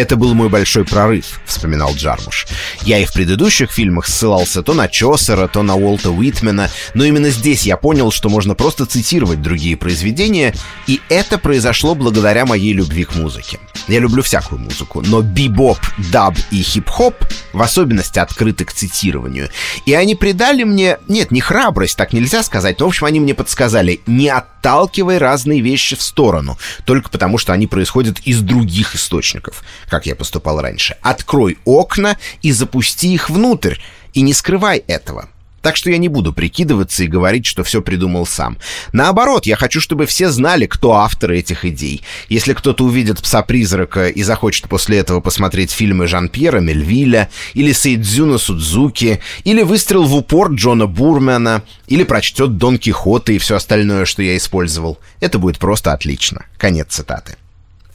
Это 0.00 0.16
был 0.16 0.32
мой 0.32 0.48
большой 0.48 0.86
прорыв, 0.86 1.42
вспоминал 1.44 1.94
Джармуш. 1.94 2.46
Я 2.84 3.00
и 3.00 3.04
в 3.04 3.12
предыдущих 3.12 3.70
фильмах 3.70 4.06
ссылался 4.06 4.62
то 4.62 4.72
на 4.72 4.88
Чосера, 4.88 5.46
то 5.46 5.62
на 5.62 5.74
Уолта 5.74 6.10
Уитмена, 6.10 6.70
но 6.94 7.04
именно 7.04 7.28
здесь 7.28 7.64
я 7.64 7.76
понял, 7.76 8.10
что 8.10 8.30
можно 8.30 8.54
просто 8.54 8.86
цитировать 8.86 9.42
другие 9.42 9.76
произведения, 9.76 10.54
и 10.86 11.02
это 11.10 11.36
произошло 11.36 11.94
благодаря 11.94 12.46
моей 12.46 12.72
любви 12.72 13.04
к 13.04 13.14
музыке. 13.14 13.60
Я 13.88 13.98
люблю 13.98 14.22
всякую 14.22 14.62
музыку, 14.62 15.02
но 15.04 15.20
бибоп, 15.20 15.78
даб 16.10 16.34
и 16.50 16.62
хип-хоп 16.62 17.16
в 17.52 17.60
особенности 17.60 18.18
открыты 18.18 18.64
к 18.64 18.72
цитированию. 18.72 19.50
И 19.84 19.92
они 19.92 20.14
придали 20.14 20.62
мне, 20.62 20.96
нет, 21.08 21.30
не 21.30 21.42
храбрость, 21.42 21.98
так 21.98 22.14
нельзя 22.14 22.42
сказать, 22.42 22.80
но, 22.80 22.86
в 22.86 22.88
общем, 22.88 23.04
они 23.04 23.20
мне 23.20 23.34
подсказали, 23.34 24.00
не 24.06 24.28
отталкивай 24.28 25.18
разные 25.18 25.60
вещи 25.60 25.94
в 25.94 26.02
сторону, 26.02 26.56
только 26.86 27.10
потому, 27.10 27.36
что 27.36 27.52
они 27.52 27.66
происходят 27.66 28.20
из 28.20 28.40
других 28.40 28.94
источников 28.94 29.62
как 29.90 30.06
я 30.06 30.14
поступал 30.14 30.60
раньше. 30.60 30.96
Открой 31.02 31.58
окна 31.64 32.16
и 32.40 32.52
запусти 32.52 33.12
их 33.12 33.28
внутрь, 33.28 33.74
и 34.14 34.22
не 34.22 34.32
скрывай 34.32 34.78
этого. 34.86 35.28
Так 35.62 35.76
что 35.76 35.90
я 35.90 35.98
не 35.98 36.08
буду 36.08 36.32
прикидываться 36.32 37.04
и 37.04 37.06
говорить, 37.06 37.44
что 37.44 37.64
все 37.64 37.82
придумал 37.82 38.24
сам. 38.24 38.56
Наоборот, 38.92 39.44
я 39.44 39.56
хочу, 39.56 39.80
чтобы 39.80 40.06
все 40.06 40.30
знали, 40.30 40.64
кто 40.64 40.94
авторы 40.94 41.38
этих 41.38 41.66
идей. 41.66 42.02
Если 42.30 42.54
кто-то 42.54 42.84
увидит 42.84 43.20
«Пса-призрака» 43.20 44.08
и 44.08 44.22
захочет 44.22 44.68
после 44.68 44.98
этого 44.98 45.20
посмотреть 45.20 45.70
фильмы 45.70 46.06
Жан-Пьера 46.06 46.60
Мельвиля, 46.60 47.28
или 47.52 47.72
Сейдзюна 47.72 48.38
Судзуки, 48.38 49.20
или 49.44 49.62
«Выстрел 49.62 50.04
в 50.04 50.16
упор» 50.16 50.50
Джона 50.52 50.86
Бурмена, 50.86 51.62
или 51.88 52.04
прочтет 52.04 52.56
«Дон 52.56 52.78
Кихота» 52.78 53.32
и 53.32 53.38
все 53.38 53.56
остальное, 53.56 54.06
что 54.06 54.22
я 54.22 54.38
использовал, 54.38 54.98
это 55.20 55.38
будет 55.38 55.58
просто 55.58 55.92
отлично. 55.92 56.46
Конец 56.56 56.86
цитаты. 56.88 57.36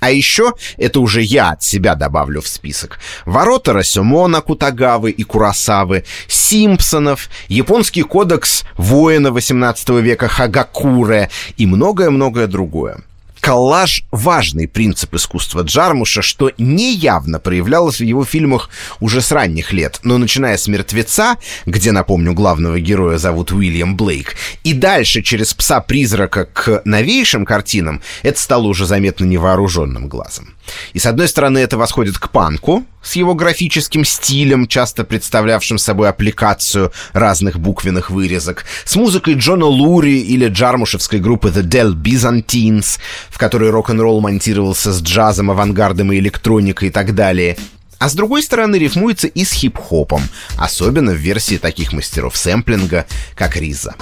А 0.06 0.12
еще, 0.12 0.54
это 0.78 1.00
уже 1.00 1.24
я 1.24 1.50
от 1.50 1.64
себя 1.64 1.96
добавлю 1.96 2.40
в 2.40 2.48
список, 2.48 3.00
ворота 3.26 3.74
Расюмона 3.74 4.40
Кутагавы 4.42 5.10
и 5.10 5.24
Курасавы, 5.24 6.04
Симпсонов, 6.28 7.28
японский 7.48 8.04
кодекс 8.04 8.66
воина 8.78 9.32
18 9.32 9.90
века 10.02 10.28
Хагакуре 10.28 11.32
и 11.58 11.66
многое-многое 11.66 12.46
другое. 12.46 13.00
Коллаж— 13.46 14.04
важный 14.12 14.68
принцип 14.68 15.14
искусства 15.14 15.62
Джармуша, 15.62 16.24
что 16.24 16.52
неявно 16.58 17.40
проявлялось 17.40 18.00
в 18.00 18.04
его 18.04 18.26
фильмах 18.26 18.72
уже 19.00 19.22
с 19.22 19.32
ранних 19.32 19.72
лет, 19.72 20.00
но 20.02 20.18
начиная 20.18 20.58
с 20.58 20.68
«Мертвеца», 20.68 21.36
где, 21.68 21.92
напомню, 21.92 22.34
главного 22.34 22.80
героя 22.80 23.20
зовут 23.20 23.52
Уильям 23.52 23.96
Блейк, 23.96 24.36
и 24.64 24.74
дальше 24.74 25.22
через 25.22 25.54
«Пса-призрака» 25.54 26.46
к 26.46 26.82
новейшим 26.86 27.46
картинам, 27.46 28.02
это 28.24 28.40
стало 28.40 28.64
уже 28.64 28.88
заметно 28.88 29.26
невооруженным 29.26 30.08
глазом. 30.08 30.56
И 30.94 30.98
с 30.98 31.06
одной 31.06 31.28
стороны 31.28 31.60
это 31.60 31.78
восходит 31.78 32.18
к 32.18 32.32
панку, 32.32 32.84
с 33.06 33.16
его 33.16 33.36
графическим 33.36 34.04
стилем, 34.04 34.68
часто 34.68 35.04
представлявшим 35.04 35.78
собой 35.78 36.10
аппликацию 36.10 36.92
разных 37.14 37.60
буквенных 37.60 38.10
вырезок, 38.10 38.66
с 38.84 38.96
музыкой 38.96 39.36
Джона 39.36 39.66
Лури 39.66 40.20
или 40.20 40.48
джармушевской 40.48 41.20
группы 41.20 41.50
The 41.50 41.62
Del 41.62 41.94
Byzantines, 41.94 43.00
в 43.30 43.38
которой 43.38 43.70
рок-н-ролл 43.70 44.20
монтировался 44.22 44.92
с 44.92 45.02
джазом, 45.02 45.52
авангардом 45.52 46.12
и 46.12 46.18
электроникой 46.18 46.90
и 46.90 46.92
так 46.92 47.14
далее. 47.14 47.56
А 48.00 48.10
с 48.10 48.14
другой 48.14 48.44
стороны 48.44 48.76
рифмуется 48.76 49.28
и 49.28 49.46
с 49.46 49.54
хип-хопом, 49.54 50.24
особенно 50.58 51.12
в 51.12 51.18
версии 51.18 51.58
таких 51.58 51.94
мастеров 51.94 52.36
сэмплинга, 52.36 53.06
как 53.36 53.56
Риза. 53.56 53.96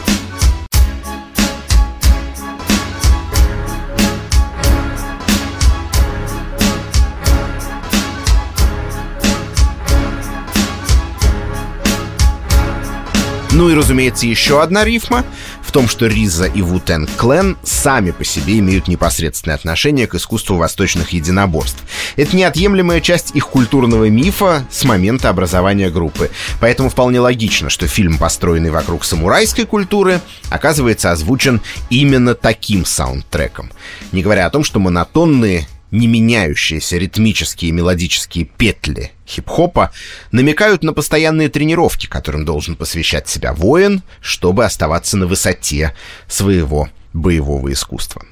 Ну 13.55 13.69
и, 13.69 13.75
разумеется, 13.75 14.25
еще 14.25 14.63
одна 14.63 14.83
рифма 14.83 15.23
в 15.61 15.71
том, 15.71 15.87
что 15.87 16.07
Риза 16.07 16.45
и 16.45 16.63
Вутен 16.63 17.07
Клен 17.17 17.55
сами 17.61 18.09
по 18.09 18.23
себе 18.23 18.57
имеют 18.57 18.87
непосредственное 18.87 19.55
отношение 19.55 20.07
к 20.07 20.15
искусству 20.15 20.57
восточных 20.57 21.11
единоборств. 21.11 21.83
Это 22.15 22.35
неотъемлемая 22.35 22.99
часть 22.99 23.35
их 23.35 23.47
культурного 23.47 24.09
мифа 24.09 24.65
с 24.71 24.83
момента 24.85 25.29
образования 25.29 25.91
группы. 25.91 26.31
Поэтому 26.59 26.89
вполне 26.89 27.19
логично, 27.19 27.69
что 27.69 27.87
фильм, 27.87 28.17
построенный 28.17 28.71
вокруг 28.71 29.05
самурайской 29.05 29.65
культуры, 29.65 30.19
оказывается 30.49 31.11
озвучен 31.11 31.61
именно 31.91 32.33
таким 32.33 32.85
саундтреком. 32.85 33.71
Не 34.11 34.23
говоря 34.23 34.47
о 34.47 34.49
том, 34.49 34.63
что 34.63 34.79
монотонные 34.79 35.67
не 35.93 36.07
меняющиеся 36.07 36.97
ритмические 36.97 37.69
и 37.69 37.71
мелодические 37.71 38.45
петли 38.45 39.11
хип-хопа 39.27 39.91
намекают 40.31 40.83
на 40.83 40.91
постоянные 40.91 41.49
тренировки, 41.49 42.07
которым 42.07 42.45
должен 42.45 42.75
посвящать 42.75 43.29
себя 43.29 43.53
воин, 43.53 44.01
чтобы 44.19 44.65
оставаться 44.65 45.17
на 45.17 45.27
высоте 45.27 45.95
своего 46.27 46.89
боевого 47.13 47.71
искусства. 47.71 48.23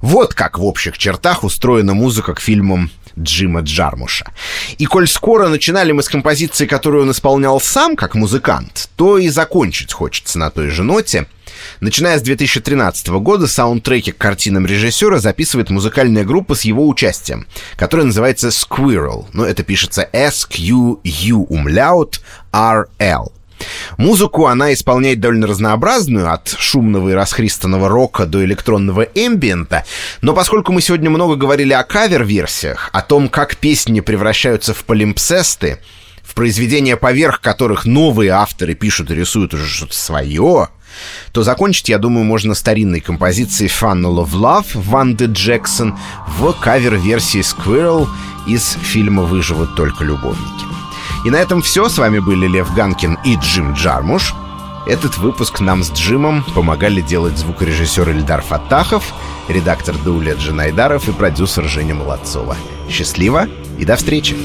Вот 0.00 0.32
как 0.34 0.58
в 0.58 0.64
общих 0.64 0.96
чертах 0.96 1.44
устроена 1.44 1.92
музыка 1.92 2.34
к 2.34 2.40
фильмам 2.40 2.90
Джима 3.18 3.60
Джармуша. 3.60 4.26
И 4.78 4.86
коль 4.86 5.08
скоро 5.08 5.48
начинали 5.48 5.92
мы 5.92 6.02
с 6.02 6.08
композиции, 6.08 6.66
которую 6.66 7.04
он 7.04 7.10
исполнял 7.10 7.60
сам 7.60 7.96
как 7.96 8.14
музыкант, 8.14 8.88
то 8.96 9.18
и 9.18 9.28
закончить 9.28 9.92
хочется 9.92 10.38
на 10.38 10.50
той 10.50 10.68
же 10.68 10.82
ноте. 10.82 11.26
Начиная 11.80 12.18
с 12.18 12.22
2013 12.22 13.08
года 13.08 13.46
саундтреки 13.46 14.12
к 14.12 14.18
картинам 14.18 14.66
режиссера 14.66 15.18
записывает 15.18 15.70
музыкальная 15.70 16.24
группа 16.24 16.54
с 16.54 16.62
его 16.62 16.88
участием, 16.88 17.46
которая 17.76 18.06
называется 18.06 18.48
Squirrel, 18.48 19.26
но 19.32 19.44
это 19.44 19.62
пишется 19.62 20.08
S-Q-U 20.12 21.46
умляут 21.48 22.20
R-L. 22.52 23.32
Музыку 23.96 24.46
она 24.46 24.72
исполняет 24.72 25.20
довольно 25.20 25.46
разнообразную, 25.46 26.30
от 26.32 26.48
шумного 26.48 27.10
и 27.10 27.14
расхристанного 27.14 27.88
рока 27.88 28.26
до 28.26 28.44
электронного 28.44 29.02
эмбиента, 29.02 29.84
но 30.20 30.34
поскольку 30.34 30.72
мы 30.72 30.82
сегодня 30.82 31.10
много 31.10 31.36
говорили 31.36 31.72
о 31.72 31.82
кавер-версиях, 31.82 32.90
о 32.92 33.02
том, 33.02 33.28
как 33.28 33.56
песни 33.56 34.00
превращаются 34.00 34.74
в 34.74 34.84
полимпсесты, 34.84 35.78
в 36.22 36.34
произведения, 36.34 36.96
поверх 36.96 37.40
которых 37.40 37.86
новые 37.86 38.32
авторы 38.32 38.74
пишут 38.74 39.10
и 39.10 39.14
рисуют 39.14 39.54
уже 39.54 39.66
что-то 39.66 39.94
свое, 39.94 40.68
то 41.32 41.42
закончить, 41.42 41.88
я 41.88 41.98
думаю, 41.98 42.24
можно 42.24 42.54
старинной 42.54 43.00
композицией 43.00 43.70
«Funnel 43.70 44.24
of 44.24 44.32
Love» 44.32 44.66
Ванды 44.74 45.26
Джексон 45.26 45.96
в 46.38 46.52
кавер-версии 46.52 47.40
Squirrel 47.40 48.08
из 48.46 48.76
фильма 48.82 49.22
«Выживут 49.22 49.74
только 49.74 50.04
любовники». 50.04 50.64
И 51.24 51.30
на 51.30 51.36
этом 51.36 51.60
все. 51.60 51.88
С 51.88 51.98
вами 51.98 52.20
были 52.20 52.46
Лев 52.46 52.72
Ганкин 52.74 53.18
и 53.24 53.36
Джим 53.36 53.74
Джармуш. 53.74 54.34
Этот 54.86 55.18
выпуск 55.18 55.58
нам 55.60 55.82
с 55.82 55.90
Джимом 55.90 56.44
помогали 56.54 57.00
делать 57.00 57.36
звукорежиссер 57.36 58.08
Ильдар 58.10 58.42
Фатахов, 58.42 59.12
редактор 59.48 59.96
Даулет 59.98 60.38
Джанайдаров 60.38 61.08
и 61.08 61.12
продюсер 61.12 61.64
Женя 61.64 61.94
Молодцова. 61.94 62.56
Счастливо 62.88 63.48
и 63.78 63.84
до 63.84 63.96
встречи! 63.96 64.36